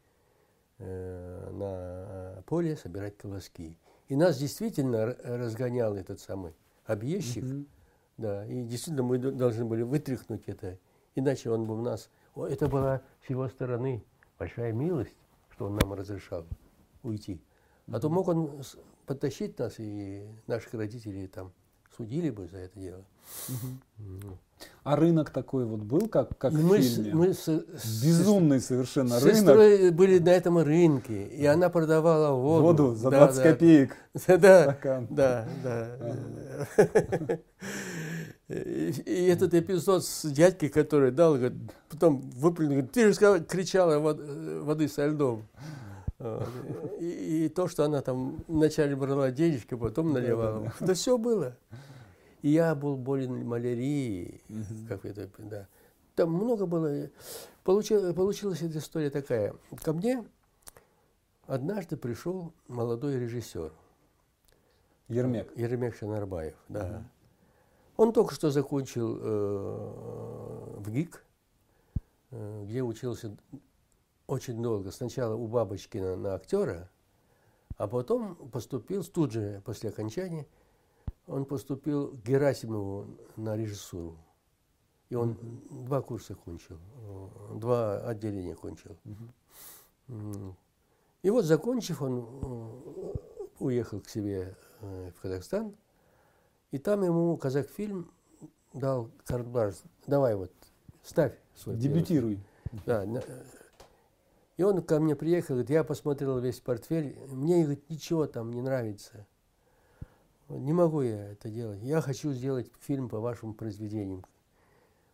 э, 0.79 1.51
на 1.53 2.43
поле 2.45 2.77
собирать 2.77 3.17
колоски. 3.19 3.77
И 4.09 4.17
нас 4.17 4.39
действительно 4.39 5.15
разгонял 5.23 5.95
этот 5.95 6.19
самый 6.19 6.55
объездчик. 6.87 7.45
Угу. 7.45 7.65
Да, 8.17 8.47
и 8.47 8.63
действительно 8.65 9.03
мы 9.03 9.19
должны 9.19 9.65
были 9.65 9.83
вытряхнуть 9.83 10.45
это, 10.47 10.79
иначе 11.15 11.51
он 11.51 11.67
бы 11.67 11.79
у 11.79 11.83
нас... 11.83 12.11
Это 12.37 12.69
была 12.69 13.03
с 13.27 13.31
его 13.31 13.49
стороны 13.49 14.03
большая 14.39 14.73
милость, 14.73 15.17
что 15.51 15.67
он 15.67 15.77
нам 15.77 15.93
разрешал 15.95 16.47
уйти. 17.03 17.41
А 17.91 17.99
то 17.99 18.09
мог 18.09 18.29
он 18.29 18.63
подтащить 19.07 19.59
нас, 19.59 19.75
и 19.79 20.25
наших 20.47 20.75
родителей 20.75 21.27
там 21.27 21.53
судили 21.97 22.31
бы 22.31 22.47
за 22.47 22.59
это 22.59 22.79
дело. 22.79 23.05
Угу. 23.49 24.39
А 24.83 24.97
рынок 24.97 25.31
такой 25.31 25.65
вот 25.65 25.81
был, 25.81 26.09
как, 26.09 26.37
как 26.39 26.53
мы 26.53 26.79
в 26.79 26.83
фильме? 26.83 27.11
С, 27.11 27.15
мы 27.15 27.35
с, 27.35 28.03
Безумный 28.03 28.61
совершенно 28.61 29.19
с 29.19 29.23
рынок. 29.23 29.95
были 29.95 30.19
на 30.19 30.31
этом 30.31 30.59
рынке, 30.59 31.25
и 31.25 31.45
она 31.47 31.69
продавала 31.71 32.35
воду. 32.35 32.63
Воду 32.63 32.95
за 32.95 33.11
20 33.11 33.37
да, 33.37 33.43
копеек. 33.43 33.97
Да, 34.27 34.63
стакан. 34.65 35.07
да, 35.11 35.49
да. 35.63 37.39
И 38.49 39.27
этот 39.27 39.55
эпизод 39.55 40.05
с 40.05 40.29
дядькой, 40.29 40.71
который 40.71 41.13
дал, 41.13 41.39
потом 41.89 42.21
выплюнул, 42.35 42.85
ты 42.85 43.07
же 43.07 43.15
сказал, 43.15 43.41
кричала 43.45 44.01
воды 44.01 44.89
со 44.89 45.07
льдом. 45.07 45.47
И, 46.99 47.45
и 47.45 47.49
то, 47.49 47.67
что 47.67 47.85
она 47.85 48.03
там 48.03 48.45
вначале 48.47 48.95
брала 48.95 49.31
денежки, 49.31 49.75
потом 49.75 50.13
наливала. 50.13 50.73
Да, 50.81 50.95
все 50.95 51.17
было. 51.17 51.57
И 52.43 52.51
я 52.51 52.75
был 52.75 52.97
болен 52.97 53.47
малярией, 53.47 54.43
как 54.89 55.05
это, 55.05 55.31
да. 55.39 55.67
Там 56.15 56.33
много 56.33 56.67
было. 56.67 57.09
Получилась, 57.65 58.15
получилась 58.15 58.63
эта 58.63 58.79
история 58.79 59.11
такая. 59.11 59.55
Ко 59.83 59.93
мне 59.93 60.25
однажды 61.47 61.97
пришел 61.97 62.53
молодой 62.69 63.19
режиссер. 63.19 63.73
Ермек. 65.09 65.57
Ермек 65.57 65.97
Шанарбаев, 65.97 66.55
да. 66.69 67.03
Он 67.97 68.13
только 68.13 68.35
что 68.35 68.51
закончил 68.51 69.19
э, 69.21 70.77
в 70.79 70.91
ГИК, 70.91 71.25
э, 72.31 72.65
где 72.65 72.83
учился 72.83 73.37
очень 74.31 74.63
долго. 74.63 74.93
Сначала 74.93 75.35
у 75.35 75.47
Бабочкина 75.49 76.17
на 76.17 76.35
актера, 76.35 76.89
а 77.77 77.89
потом 77.89 78.37
поступил, 78.51 79.03
тут 79.03 79.33
же 79.33 79.61
после 79.65 79.91
окончания, 79.91 80.47
он 81.27 81.45
поступил 81.45 82.13
к 82.13 82.23
Герасимову 82.23 83.19
на 83.37 83.57
режиссуру. 83.57 84.17
И 85.09 85.17
он 85.17 85.33
mm-hmm. 85.33 85.85
два 85.87 86.03
курса 86.03 86.37
кончил, 86.37 86.79
два 87.55 88.01
отделения 88.07 88.55
кончил. 88.55 88.97
Mm-hmm. 90.07 90.55
И 91.23 91.31
вот 91.31 91.45
закончив, 91.45 92.01
он 92.01 92.21
э, 92.21 93.13
уехал 93.59 94.01
к 94.01 94.09
себе 94.09 94.57
э, 94.81 95.11
в 95.17 95.21
Казахстан, 95.21 95.75
и 96.71 96.79
там 96.79 97.03
ему 97.03 97.37
казахфильм 97.37 98.11
дал 98.73 99.11
карт 99.25 99.47
давай 100.07 100.37
вот, 100.37 100.53
ставь 101.03 101.37
свой 101.57 101.77
Дебютируй. 101.77 102.39
Первый. 102.85 102.85
Да, 102.87 103.05
и 104.61 104.63
он 104.63 104.83
ко 104.83 105.01
мне 105.01 105.17
приехал, 105.17 105.55
говорит, 105.55 105.71
я 105.71 105.85
посмотрел 105.85 106.39
весь 106.39 106.61
портфель, 106.61 107.19
мне 107.29 107.63
говорит, 107.63 107.89
ничего 107.89 108.27
там 108.27 108.53
не 108.53 108.61
нравится. 108.61 109.27
Не 110.51 110.75
могу 110.75 111.01
я 111.01 111.33
это 111.33 111.49
делать. 111.49 111.81
Я 111.81 112.03
хочу 112.03 112.31
сделать 112.33 112.71
фильм 112.79 113.09
по 113.09 113.21
вашим 113.21 113.55
произведениям. 113.55 114.23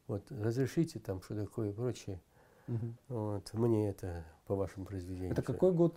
Вот, 0.09 0.25
разрешите 0.33 0.99
там, 0.99 1.23
что 1.23 1.37
такое 1.37 1.71
и 1.71 1.73
прочее. 1.73 2.21
Угу. 2.67 2.95
Вот, 3.07 3.55
мне 3.55 3.89
это 3.89 4.25
по 4.49 4.57
вашим 4.57 4.85
произведениям. 4.85 5.31
Это 5.31 5.43
какой 5.43 5.71
год? 5.71 5.95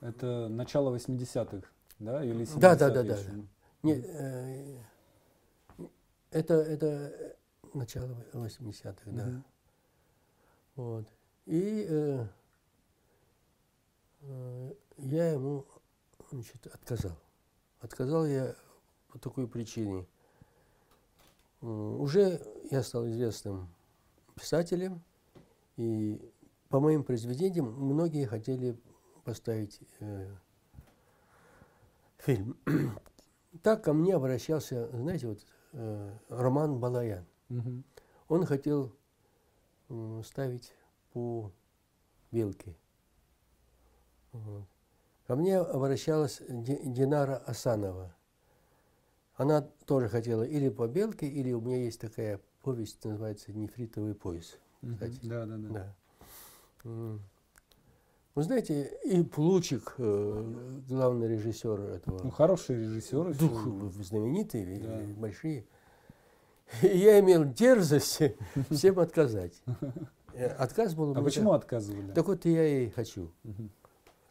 Это 0.00 0.48
начало 0.48 0.96
80-х, 0.96 1.68
да? 1.98 2.24
Или 2.24 2.46
70 2.46 2.58
да, 2.58 2.74
да, 2.74 2.88
да, 2.88 3.02
да. 3.02 3.16
Не, 3.82 4.02
э, 4.02 4.78
это, 6.30 6.54
это 6.54 7.36
начало 7.74 8.16
80-х, 8.32 9.10
угу. 9.10 9.14
да. 9.14 9.42
Вот. 10.76 11.06
И 11.48 11.86
э, 11.88 12.26
э, 14.20 14.72
я 14.98 15.32
ему 15.32 15.64
значит, 16.30 16.66
отказал. 16.66 17.16
Отказал 17.80 18.26
я 18.26 18.54
по 19.08 19.18
такой 19.18 19.48
причине. 19.48 20.04
Уже 21.62 22.42
я 22.70 22.82
стал 22.82 23.08
известным 23.08 23.74
писателем, 24.34 25.02
и 25.78 26.20
по 26.68 26.80
моим 26.80 27.02
произведениям 27.02 27.72
многие 27.72 28.26
хотели 28.26 28.78
поставить 29.24 29.80
э, 30.00 30.28
фильм. 32.18 32.58
Так 33.62 33.82
ко 33.82 33.94
мне 33.94 34.14
обращался, 34.14 34.90
знаете, 34.92 35.28
вот 35.28 35.40
э, 35.72 36.18
Роман 36.28 36.78
Балаян. 36.78 37.26
Угу. 37.48 37.82
Он 38.28 38.44
хотел 38.44 38.94
э, 39.88 40.22
ставить 40.22 40.74
по 41.12 41.52
вилке. 42.30 42.76
Ко 45.26 45.36
мне 45.36 45.58
обращалась 45.58 46.40
Динара 46.48 47.36
Асанова. 47.36 48.14
Она 49.34 49.62
тоже 49.86 50.08
хотела 50.08 50.42
или 50.42 50.68
по 50.68 50.88
белке, 50.88 51.26
или 51.28 51.52
у 51.52 51.60
меня 51.60 51.84
есть 51.84 52.00
такая 52.00 52.40
повесть, 52.62 53.04
называется 53.04 53.52
«Нефритовый 53.52 54.14
пояс». 54.14 54.58
Кстати. 54.80 55.18
Да, 55.22 55.46
да, 55.46 55.56
да. 55.56 55.94
да. 56.84 57.18
Вы 58.34 58.42
знаете, 58.44 58.96
и 59.04 59.22
Плучик, 59.24 59.94
э, 59.98 60.80
главный 60.88 61.28
режиссер 61.28 61.80
этого. 61.80 62.22
Ну, 62.22 62.30
хороший 62.30 62.76
режиссер. 62.76 63.34
Дух 63.36 63.66
знаменитые, 64.00 64.78
да. 64.78 65.20
большие. 65.20 65.66
И 66.82 66.86
я 66.86 67.18
имел 67.18 67.44
дерзость 67.44 68.22
всем 68.70 68.98
отказать. 69.00 69.60
Э, 70.38 70.46
отказ 70.46 70.94
был... 70.94 71.16
А 71.16 71.22
почему 71.22 71.52
отказывали? 71.52 72.12
Так 72.12 72.28
вот 72.28 72.44
я 72.44 72.64
и 72.64 72.90
хочу 72.90 73.32
угу. 73.42 73.68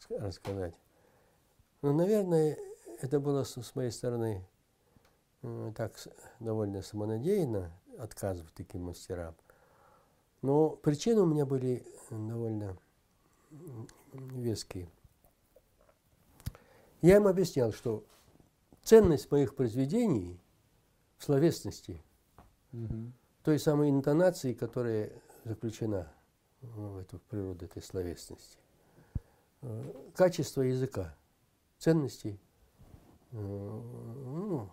рассказать. 0.08 0.74
Ну, 1.82 1.92
наверное, 1.92 2.56
это 3.02 3.20
было 3.20 3.44
с, 3.44 3.74
моей 3.74 3.90
стороны 3.90 4.42
э, 5.42 5.72
так 5.76 5.92
довольно 6.40 6.80
самонадеянно, 6.80 7.70
отказывать 7.98 8.54
таким 8.54 8.84
мастерам. 8.84 9.34
Но 10.40 10.70
причины 10.70 11.20
у 11.20 11.26
меня 11.26 11.44
были 11.44 11.84
довольно 12.10 12.78
веские. 14.12 14.88
Я 17.02 17.16
им 17.16 17.26
объяснял, 17.26 17.70
что 17.72 18.02
ценность 18.82 19.30
моих 19.30 19.54
произведений 19.54 20.40
в 21.18 21.24
словесности, 21.24 22.02
угу. 22.72 23.12
той 23.44 23.58
самой 23.58 23.90
интонации, 23.90 24.54
которая 24.54 25.12
заключена 25.48 26.12
в 26.60 26.98
эту 26.98 27.18
природу 27.18 27.64
этой 27.64 27.82
словесности, 27.82 28.58
э, 29.62 30.10
качество 30.14 30.62
языка, 30.62 31.16
ценностей. 31.78 32.40
Э, 33.32 33.36
ну, 33.36 34.70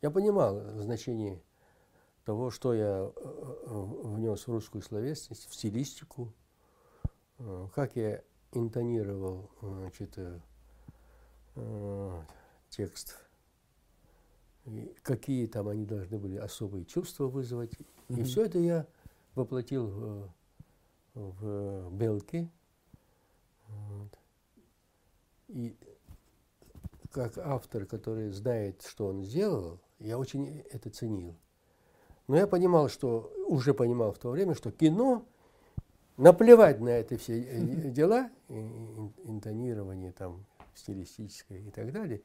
я 0.00 0.10
понимал 0.10 0.60
значение 0.80 1.42
того, 2.24 2.50
что 2.50 2.72
я 2.72 3.12
э, 3.14 3.64
внес 3.66 4.46
в 4.46 4.50
русскую 4.50 4.82
словесность, 4.82 5.48
в 5.48 5.54
стилистику, 5.54 6.32
как 7.74 7.96
я 7.96 8.22
интонировал 8.52 9.50
значит, 9.60 10.16
текст, 12.70 13.18
и 14.66 14.94
какие 15.02 15.46
там 15.48 15.66
они 15.68 15.84
должны 15.84 16.16
были 16.16 16.36
особые 16.36 16.84
чувства 16.84 17.26
вызвать. 17.26 17.72
Mm-hmm. 17.72 18.20
И 18.20 18.22
все 18.22 18.44
это 18.44 18.58
я 18.60 18.86
воплотил 19.34 19.86
в, 19.86 20.30
в 21.14 21.90
белке. 21.92 22.48
Вот. 23.68 24.18
И 25.48 25.76
как 27.10 27.38
автор, 27.38 27.86
который 27.86 28.30
знает, 28.30 28.82
что 28.82 29.06
он 29.06 29.22
сделал, 29.22 29.80
я 29.98 30.18
очень 30.18 30.62
это 30.70 30.90
ценил. 30.90 31.36
Но 32.26 32.36
я 32.36 32.46
понимал, 32.46 32.88
что 32.88 33.32
уже 33.46 33.74
понимал 33.74 34.12
в 34.12 34.18
то 34.18 34.30
время, 34.30 34.54
что 34.54 34.70
кино 34.70 35.24
наплевать 36.16 36.80
на 36.80 36.88
это 36.88 37.16
все 37.18 37.40
э, 37.40 37.90
дела, 37.90 38.30
интонирование 38.48 40.12
там 40.12 40.44
стилистическое 40.74 41.58
и 41.58 41.70
так 41.70 41.92
далее, 41.92 42.22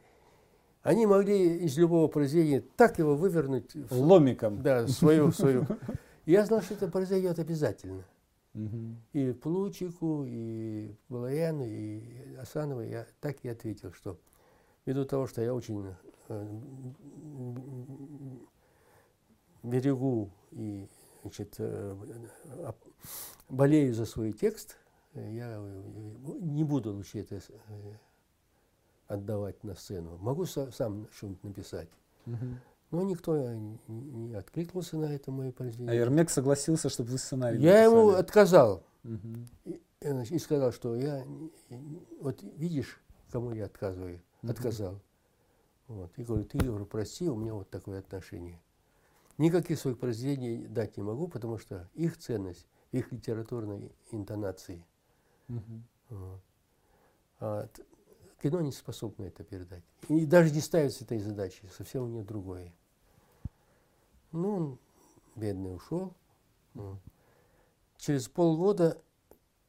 они 0.82 1.06
могли 1.06 1.58
из 1.58 1.78
любого 1.78 2.08
произведения 2.08 2.64
так 2.78 2.98
его 3.00 3.16
вывернуть. 3.16 3.72
Ломиком. 3.92 4.62
Да, 4.62 4.88
свою, 4.88 5.32
свою. 5.32 5.68
Я 6.30 6.46
знал, 6.46 6.62
что 6.62 6.76
это 6.76 6.88
произойдет 6.88 7.40
обязательно. 7.40 8.06
И 9.14 9.32
Плучику, 9.32 10.26
и 10.28 10.96
Балаяну, 11.10 11.66
и 11.66 12.36
Асанову 12.36 12.82
я 12.82 13.08
так 13.20 13.44
и 13.44 13.50
ответил, 13.50 13.92
что 13.94 14.20
ввиду 14.86 15.06
того, 15.06 15.26
что 15.26 15.42
я 15.42 15.56
очень 15.56 15.96
э, 16.28 16.60
берегу 19.64 20.30
и 20.52 20.88
значит, 21.24 21.56
э, 21.58 21.96
болею 23.50 23.96
за 23.96 24.06
свой 24.06 24.32
текст, 24.32 24.78
я 25.16 25.60
не 26.42 26.64
буду 26.64 26.94
лучше 26.94 27.22
это 27.22 27.38
э, 27.38 27.42
отдавать 29.08 29.64
на 29.64 29.74
сцену. 29.74 30.20
Могу 30.20 30.46
сам 30.46 31.08
что-нибудь 31.12 31.44
написать. 31.44 31.90
Но 32.92 33.04
никто 33.04 33.38
не 33.88 34.34
откликнулся 34.34 34.98
на 34.98 35.06
это 35.06 35.32
мое 35.32 35.52
произведение. 35.52 35.92
А 35.92 35.96
Ермек 35.96 36.30
согласился, 36.30 36.90
чтобы 36.90 37.12
вы 37.12 37.18
сценарий 37.20 37.60
Я 37.60 37.72
написали. 37.72 37.86
ему 37.86 38.10
отказал. 38.10 38.84
Угу. 39.04 39.46
И, 39.66 40.36
и 40.36 40.40
сказал, 40.40 40.72
что 40.72 40.96
я, 40.96 41.24
вот 42.20 42.42
видишь, 42.58 43.00
кому 43.32 43.52
я 43.54 43.66
отказываю, 43.66 44.22
угу. 44.42 44.52
отказал. 44.52 45.00
Вот. 45.88 46.12
И 46.18 46.24
говорю, 46.24 46.46
ты, 46.46 46.58
говорю, 46.58 46.86
прости, 46.86 47.30
у 47.30 47.36
меня 47.36 47.54
вот 47.54 47.70
такое 47.70 48.00
отношение. 48.00 48.60
Никаких 49.38 49.80
своих 49.80 50.00
произведений 50.00 50.68
дать 50.68 50.98
не 50.98 51.04
могу, 51.04 51.28
потому 51.28 51.58
что 51.58 51.88
их 51.94 52.18
ценность, 52.18 52.68
их 52.92 53.12
литературной 53.12 53.92
интонации. 54.12 54.84
Угу. 55.48 55.84
Вот. 56.10 56.42
А 57.40 57.70
кино 58.42 58.62
не 58.62 58.72
способно 58.72 59.26
это 59.26 59.44
передать. 59.44 59.84
И 60.08 60.26
даже 60.26 60.52
не 60.52 60.60
ставится 60.60 61.04
этой 61.04 61.20
задачи, 61.20 61.64
совсем 61.78 62.04
у 62.04 62.08
нее 62.08 62.24
другое. 62.24 62.74
Ну, 64.32 64.56
он, 64.56 64.80
бедный, 65.36 65.76
ушел. 65.76 66.14
Через 67.98 68.28
полгода 68.28 69.02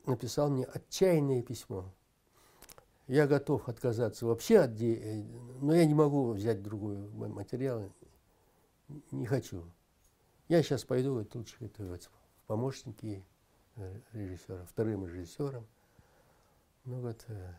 написал 0.06 0.50
мне 0.50 0.64
отчаянное 0.64 1.42
письмо. 1.42 1.84
Я 3.06 3.26
готов 3.26 3.68
отказаться 3.68 4.24
вообще 4.24 4.58
от 4.60 4.74
де... 4.74 5.26
но 5.60 5.74
я 5.74 5.84
не 5.84 5.94
могу 5.94 6.30
взять 6.30 6.62
другой 6.62 6.96
материал. 6.96 7.90
Не 9.10 9.26
хочу. 9.26 9.64
Я 10.48 10.62
сейчас 10.62 10.84
пойду 10.84 11.14
вот 11.14 11.34
лучше 11.34 11.56
это, 11.60 11.82
в 11.82 11.98
помощники 12.46 13.24
э, 13.76 14.00
режиссера, 14.12 14.64
вторым 14.64 15.06
режиссером. 15.06 15.66
Ну 16.84 17.00
вот, 17.00 17.24
э, 17.28 17.54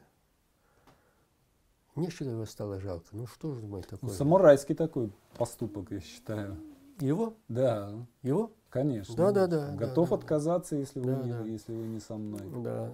мне 1.96 2.10
что-то 2.10 2.32
его 2.32 2.46
стало 2.46 2.80
жалко. 2.80 3.08
Ну 3.12 3.28
что 3.28 3.54
же 3.54 3.66
мой 3.66 3.84
такой? 3.84 4.10
Ну, 4.10 4.10
самурайский 4.10 4.76
такой 4.76 5.12
поступок, 5.38 5.92
я 5.92 6.00
считаю. 6.00 6.58
Его? 7.02 7.36
Да. 7.48 7.94
Его? 8.22 8.52
Конечно. 8.70 9.16
Да, 9.16 9.32
да, 9.32 9.48
да. 9.48 9.76
Готов 9.76 10.10
да, 10.10 10.16
отказаться, 10.16 10.76
если, 10.76 11.02
да, 11.02 11.16
вы 11.16 11.24
не, 11.26 11.32
да. 11.32 11.44
если 11.44 11.74
вы 11.74 11.88
не 11.88 12.00
со 12.00 12.16
мной. 12.16 12.42
Да. 12.64 12.92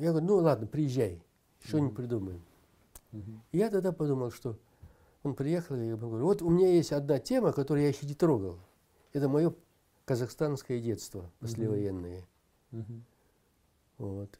Я 0.00 0.10
говорю, 0.10 0.26
ну 0.26 0.36
ладно, 0.36 0.66
приезжай, 0.66 1.22
что-нибудь 1.64 1.92
mm 1.92 1.96
придумаем. 1.96 2.42
Mm-hmm. 3.12 3.38
Я 3.52 3.70
тогда 3.70 3.92
подумал, 3.92 4.30
что 4.30 4.56
он 5.22 5.34
приехал, 5.34 5.76
и 5.76 5.86
я 5.86 5.96
говорю, 5.96 6.24
вот 6.24 6.40
у 6.40 6.48
меня 6.48 6.68
есть 6.68 6.92
одна 6.92 7.18
тема, 7.18 7.52
которую 7.52 7.82
я 7.82 7.90
еще 7.90 8.06
не 8.06 8.14
трогал. 8.14 8.56
Это 9.12 9.28
мое 9.28 9.54
казахстанское 10.06 10.80
детство 10.80 11.30
послевоенное. 11.40 12.26
Mm-hmm. 12.72 13.00
Вот. 13.98 14.38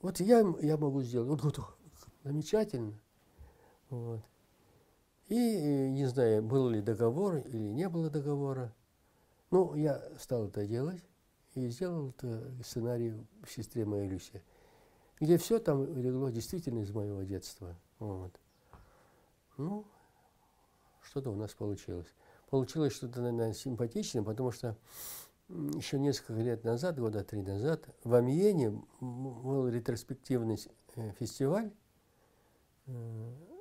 Вот 0.00 0.20
я, 0.20 0.44
я 0.62 0.76
могу 0.78 1.02
сделать. 1.02 1.28
Он 1.28 1.36
говорит, 1.36 1.60
замечательно. 2.24 2.94
Вот. 3.90 4.20
И 5.28 5.34
э, 5.34 5.88
не 5.88 6.06
знаю, 6.06 6.42
был 6.42 6.68
ли 6.68 6.80
договор 6.80 7.36
или 7.36 7.70
не 7.72 7.88
было 7.88 8.10
договора. 8.10 8.72
Ну, 9.50 9.74
я 9.74 10.02
стал 10.18 10.48
это 10.48 10.66
делать 10.66 11.02
и 11.54 11.68
сделал 11.68 12.10
это 12.10 12.52
сценарий 12.62 13.14
«Сестре 13.48 13.84
моей 13.84 14.08
Люсе», 14.08 14.42
где 15.20 15.38
все 15.38 15.58
там 15.58 15.96
легло 15.96 16.30
действительно 16.30 16.80
из 16.80 16.90
моего 16.92 17.22
детства. 17.22 17.76
Вот. 17.98 18.32
Ну, 19.56 19.84
что-то 21.02 21.30
у 21.30 21.36
нас 21.36 21.54
получилось. 21.54 22.08
Получилось 22.50 22.92
что-то, 22.92 23.20
наверное, 23.20 23.52
симпатичное, 23.52 24.22
потому 24.22 24.52
что 24.52 24.76
еще 25.48 25.98
несколько 25.98 26.34
лет 26.34 26.64
назад, 26.64 26.98
года 26.98 27.24
три 27.24 27.42
назад, 27.42 27.88
в 28.04 28.14
Амьене 28.14 28.82
был 29.00 29.68
ретроспективный 29.68 30.58
э, 30.96 31.12
фестиваль 31.18 31.72
Э, 32.86 33.55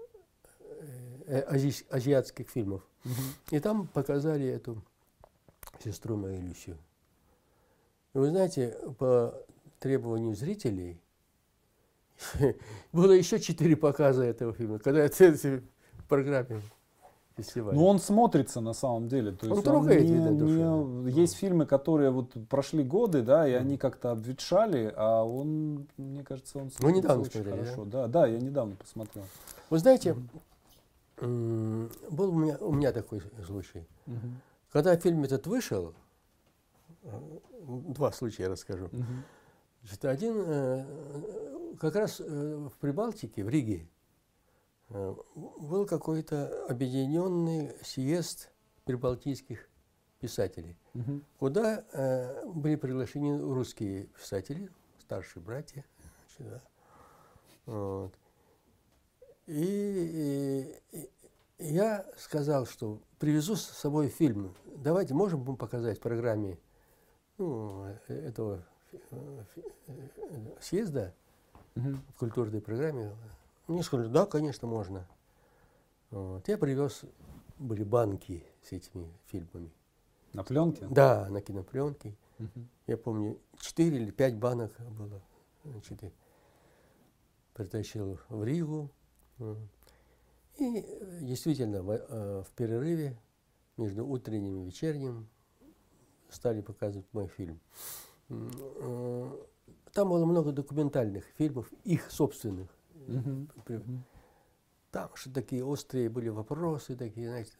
ази, 1.27 1.73
азиатских 1.89 2.49
фильмов. 2.49 2.81
Угу. 3.03 3.11
И 3.51 3.59
там 3.59 3.87
показали 3.87 4.47
эту 4.47 4.81
сестру 5.83 6.17
мою 6.17 6.41
Люсю. 6.41 6.75
И 8.13 8.17
вы 8.17 8.29
знаете, 8.29 8.77
по 8.97 9.33
требованию 9.79 10.35
зрителей 10.35 10.99
было 12.93 13.11
еще 13.11 13.39
четыре 13.39 13.75
показа 13.75 14.23
этого 14.23 14.53
фильма, 14.53 14.79
когда 14.79 15.01
это 15.01 15.33
в 15.97 16.07
программе 16.07 16.61
фестиваля. 17.35 17.75
Ну, 17.75 17.85
он 17.85 17.99
смотрится 17.99 18.61
на 18.61 18.73
самом 18.73 19.09
деле. 19.09 19.31
То 19.33 19.47
он 19.47 19.51
есть 19.53 19.63
трогает, 19.65 20.01
он 20.01 20.07
не, 20.07 20.13
видно, 20.13 20.31
душу. 20.37 21.03
Не, 21.03 21.11
есть 21.11 21.35
фильмы, 21.35 21.65
которые 21.65 22.11
вот 22.11 22.31
прошли 22.49 22.83
годы, 22.83 23.21
да, 23.21 23.47
и 23.47 23.51
mm. 23.51 23.57
они 23.57 23.77
как-то 23.77 24.11
обветшали, 24.11 24.93
а 24.95 25.23
он, 25.23 25.87
мне 25.97 26.23
кажется, 26.23 26.59
он 26.59 26.71
смотрится 26.71 27.01
недавно 27.01 27.23
очень 27.23 27.31
смотрели, 27.31 27.63
хорошо. 27.63 27.85
Да? 27.85 28.07
да, 28.07 28.21
да, 28.21 28.27
я 28.27 28.39
недавно 28.39 28.75
посмотрел. 28.75 29.25
Вы 29.69 29.79
знаете, 29.79 30.11
mm 30.11 30.39
был 31.17 32.29
у 32.29 32.39
меня, 32.39 32.57
у 32.57 32.73
меня 32.73 32.91
такой 32.91 33.21
случай. 33.45 33.87
Угу. 34.07 34.29
Когда 34.71 34.97
фильм 34.97 35.23
этот 35.23 35.47
вышел, 35.47 35.93
э, 37.03 37.39
два 37.61 38.11
случая 38.11 38.49
расскажу. 38.49 38.87
Угу. 38.87 39.03
Значит, 39.83 40.05
один 40.05 40.35
э, 40.45 41.75
как 41.79 41.95
раз 41.95 42.19
э, 42.19 42.23
в 42.23 42.77
Прибалтике, 42.79 43.43
в 43.43 43.49
Риге, 43.49 43.87
был 44.89 45.87
какой-то 45.87 46.65
объединенный 46.67 47.71
съезд 47.81 48.51
прибалтийских 48.83 49.67
писателей, 50.19 50.77
угу. 50.93 51.21
куда 51.39 51.83
были 52.45 52.75
приглашены 52.75 53.39
русские 53.39 54.03
писатели, 54.07 54.69
старшие 54.99 55.41
братья. 55.41 55.83
Значит, 56.37 56.51
да. 56.51 56.61
вот. 57.65 58.13
И, 59.47 60.79
и, 60.91 61.09
я 61.59 62.05
сказал, 62.17 62.65
что 62.65 62.99
привезу 63.19 63.55
с 63.55 63.63
собой 63.63 64.09
фильм. 64.09 64.55
Давайте, 64.77 65.13
можем 65.13 65.41
мы 65.41 65.55
показать 65.55 65.99
в 65.99 66.01
программе 66.01 66.57
ну, 67.37 67.85
этого 68.07 68.63
съезда, 70.59 71.13
угу. 71.75 71.95
в 72.09 72.19
культурной 72.19 72.61
программе. 72.61 73.11
Мне 73.67 73.83
сказали, 73.83 74.07
да, 74.07 74.25
конечно, 74.25 74.67
можно. 74.67 75.07
Вот. 76.11 76.47
Я 76.47 76.57
привез, 76.57 77.01
были 77.57 77.83
банки 77.83 78.43
с 78.63 78.71
этими 78.71 79.11
фильмами. 79.27 79.71
На 80.33 80.43
пленке? 80.43 80.87
Да, 80.89 81.27
на 81.29 81.41
кинопленке. 81.41 82.15
Угу. 82.39 82.67
Я 82.87 82.97
помню, 82.97 83.39
четыре 83.59 83.97
или 83.97 84.11
пять 84.11 84.35
банок 84.37 84.73
было. 84.79 85.21
Значит, 85.63 85.99
притащил 87.53 88.19
в 88.29 88.43
Ригу. 88.43 88.91
И 89.39 90.85
действительно, 91.21 91.83
в, 91.83 91.91
э, 91.91 92.43
в 92.43 92.51
перерыве 92.53 93.17
между 93.77 94.05
утренним 94.05 94.61
и 94.61 94.65
вечерним 94.65 95.27
стали 96.29 96.61
показывать 96.61 97.07
мой 97.11 97.27
фильм. 97.27 97.59
Э, 98.29 99.29
там 99.91 100.09
было 100.09 100.25
много 100.25 100.51
документальных 100.51 101.25
фильмов, 101.37 101.71
их 101.83 102.09
собственных. 102.09 102.69
Mm-hmm. 103.07 103.99
Там 104.91 105.09
что 105.15 105.33
такие 105.33 105.63
острые 105.63 106.09
были 106.09 106.29
вопросы, 106.29 106.95
такие, 106.95 107.27
знаете. 107.27 107.53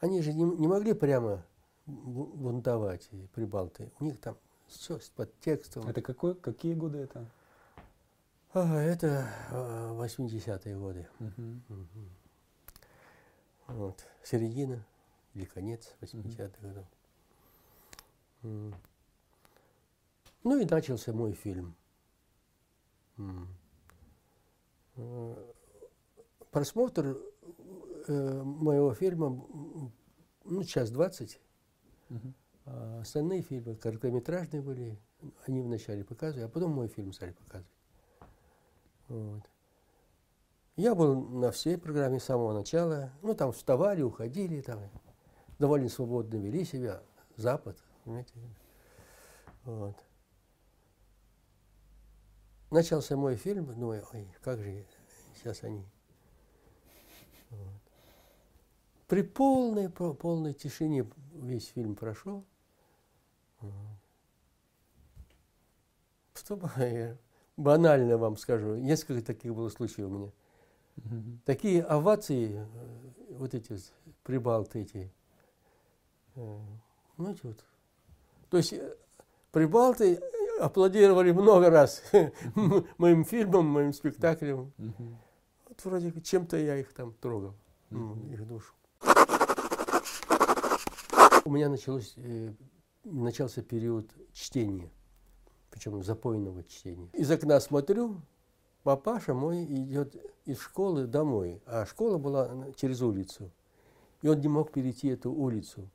Они 0.00 0.20
же 0.20 0.34
не, 0.34 0.44
не 0.44 0.68
могли 0.68 0.92
прямо 0.92 1.44
бунтовать, 1.86 3.08
прибалты. 3.34 3.90
У 3.98 4.04
них 4.04 4.20
там 4.20 4.36
все 4.66 4.98
с 4.98 5.08
подтекстом. 5.08 5.88
Это 5.88 6.02
какой, 6.02 6.34
какие 6.34 6.74
годы 6.74 6.98
это? 6.98 7.26
А, 8.56 8.80
это 8.80 9.28
80-е 9.50 10.78
годы. 10.78 11.08
Uh-huh. 11.18 11.60
Uh-huh. 11.68 12.08
Вот. 13.66 14.04
Середина 14.22 14.86
или 15.34 15.44
конец 15.44 15.92
80-х 16.00 16.44
uh-huh. 16.44 16.62
годов. 16.62 16.86
Uh. 18.44 18.74
Ну 20.44 20.60
и 20.60 20.64
начался 20.64 21.12
мой 21.12 21.32
фильм. 21.32 21.74
Uh. 23.16 23.44
Просмотр 26.52 27.18
э, 28.06 28.42
моего 28.44 28.94
фильма, 28.94 29.44
ну, 30.44 30.62
час 30.62 30.92
двадцать. 30.92 31.40
Uh-huh. 32.08 32.32
А 32.66 33.00
остальные 33.00 33.42
фильмы 33.42 33.74
короткометражные 33.74 34.62
были, 34.62 34.96
они 35.48 35.60
вначале 35.60 36.04
показывали, 36.04 36.44
а 36.44 36.48
потом 36.48 36.70
мой 36.70 36.86
фильм 36.86 37.12
стали 37.12 37.32
показывать. 37.32 37.73
Вот. 39.14 39.42
Я 40.74 40.96
был 40.96 41.14
на 41.14 41.52
всей 41.52 41.78
программе 41.78 42.18
с 42.18 42.24
самого 42.24 42.52
начала. 42.52 43.12
Ну, 43.22 43.34
там 43.34 43.52
вставали, 43.52 44.02
уходили, 44.02 44.60
там 44.60 44.80
довольно 45.60 45.88
свободно 45.88 46.36
вели 46.36 46.64
себя. 46.64 47.00
Запад, 47.36 47.78
понимаете. 48.02 48.34
Вот. 49.62 49.96
Начался 52.70 53.16
мой 53.16 53.36
фильм, 53.36 53.66
думаю, 53.78 54.04
ой, 54.12 54.28
как 54.42 54.58
же 54.58 54.84
сейчас 55.36 55.62
они. 55.62 55.86
Вот. 57.50 57.80
При 59.06 59.22
полной, 59.22 59.90
полной 59.90 60.54
тишине 60.54 61.08
весь 61.34 61.68
фильм 61.68 61.94
прошел. 61.94 62.44
Чтобы 66.34 66.68
банально 67.56 68.18
вам 68.18 68.36
скажу, 68.36 68.76
несколько 68.76 69.24
таких 69.24 69.54
было 69.54 69.68
случаев 69.68 70.08
у 70.08 70.10
меня. 70.10 70.32
Угу. 70.96 71.38
Такие 71.44 71.82
овации, 71.82 72.54
э, 72.54 73.36
вот 73.38 73.54
эти 73.54 73.76
прибалты 74.22 74.82
эти, 74.82 75.12
э, 76.36 76.58
ну 77.16 77.30
эти 77.30 77.40
вот. 77.44 77.64
То 78.50 78.58
есть 78.58 78.72
э, 78.72 78.96
прибалты 79.50 80.20
аплодировали 80.60 81.32
много 81.32 81.70
раз 81.70 82.02
моим 82.96 83.24
фильмам, 83.24 83.66
моим 83.66 83.92
спектаклям. 83.92 84.72
Вот 85.68 85.84
вроде 85.84 86.12
чем-то 86.20 86.56
я 86.56 86.76
их 86.76 86.92
там 86.92 87.12
трогал, 87.14 87.54
их 87.90 88.46
душу. 88.46 88.72
У 91.44 91.50
меня 91.50 91.68
началось, 91.68 92.14
начался 93.04 93.62
период 93.62 94.10
чтения 94.32 94.90
причем 95.74 96.04
запойного 96.04 96.62
чтения. 96.62 97.08
Из 97.14 97.28
окна 97.32 97.58
смотрю, 97.58 98.20
папаша 98.84 99.34
мой 99.34 99.64
идет 99.64 100.14
из 100.44 100.60
школы 100.60 101.08
домой, 101.08 101.60
а 101.66 101.84
школа 101.84 102.16
была 102.16 102.48
через 102.76 103.02
улицу. 103.02 103.50
И 104.22 104.28
он 104.28 104.38
не 104.40 104.46
мог 104.46 104.70
перейти 104.70 105.08
эту 105.08 105.32
улицу. 105.32 105.90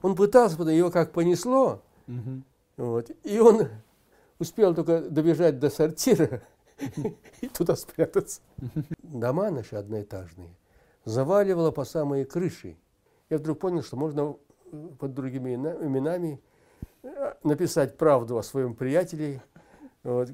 Он 0.00 0.14
пытался, 0.14 0.56
потом 0.56 0.74
его 0.74 0.92
как 0.92 1.12
понесло, 1.12 1.82
угу. 2.06 2.42
вот, 2.76 3.10
и 3.24 3.40
он 3.40 3.66
успел 4.38 4.76
только 4.76 5.00
добежать 5.00 5.58
до 5.58 5.70
сортира 5.70 6.42
и 7.40 7.48
туда 7.48 7.74
спрятаться. 7.74 8.42
Дома 9.02 9.50
наши 9.50 9.74
одноэтажные 9.74 10.54
заваливало 11.04 11.72
по 11.72 11.84
самые 11.84 12.26
крыши. 12.26 12.76
Я 13.28 13.38
вдруг 13.38 13.58
понял, 13.58 13.82
что 13.82 13.96
можно 13.96 14.36
под 15.00 15.14
другими 15.14 15.54
именами 15.54 16.40
написать 17.42 17.96
правду 17.96 18.38
о 18.38 18.42
своем 18.42 18.74
приятеле, 18.74 19.42
вот, 20.02 20.30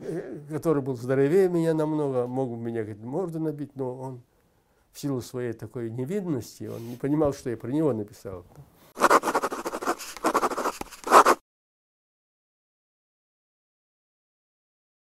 который 0.49 0.83
был 0.83 0.97
здоровее 0.97 1.49
меня 1.49 1.75
намного, 1.75 2.27
мог 2.27 2.51
бы 2.51 2.57
меня 2.57 2.83
говорит, 2.83 3.03
морду 3.03 3.39
набить, 3.39 3.75
но 3.77 3.97
он 3.97 4.23
в 4.93 4.99
силу 4.99 5.21
своей 5.21 5.53
такой 5.53 5.91
невинности, 5.91 6.65
он 6.65 6.91
не 6.91 6.97
понимал, 6.97 7.33
что 7.33 7.51
я 7.51 7.57
про 7.57 7.71
него 7.71 7.93
написал. 7.93 8.45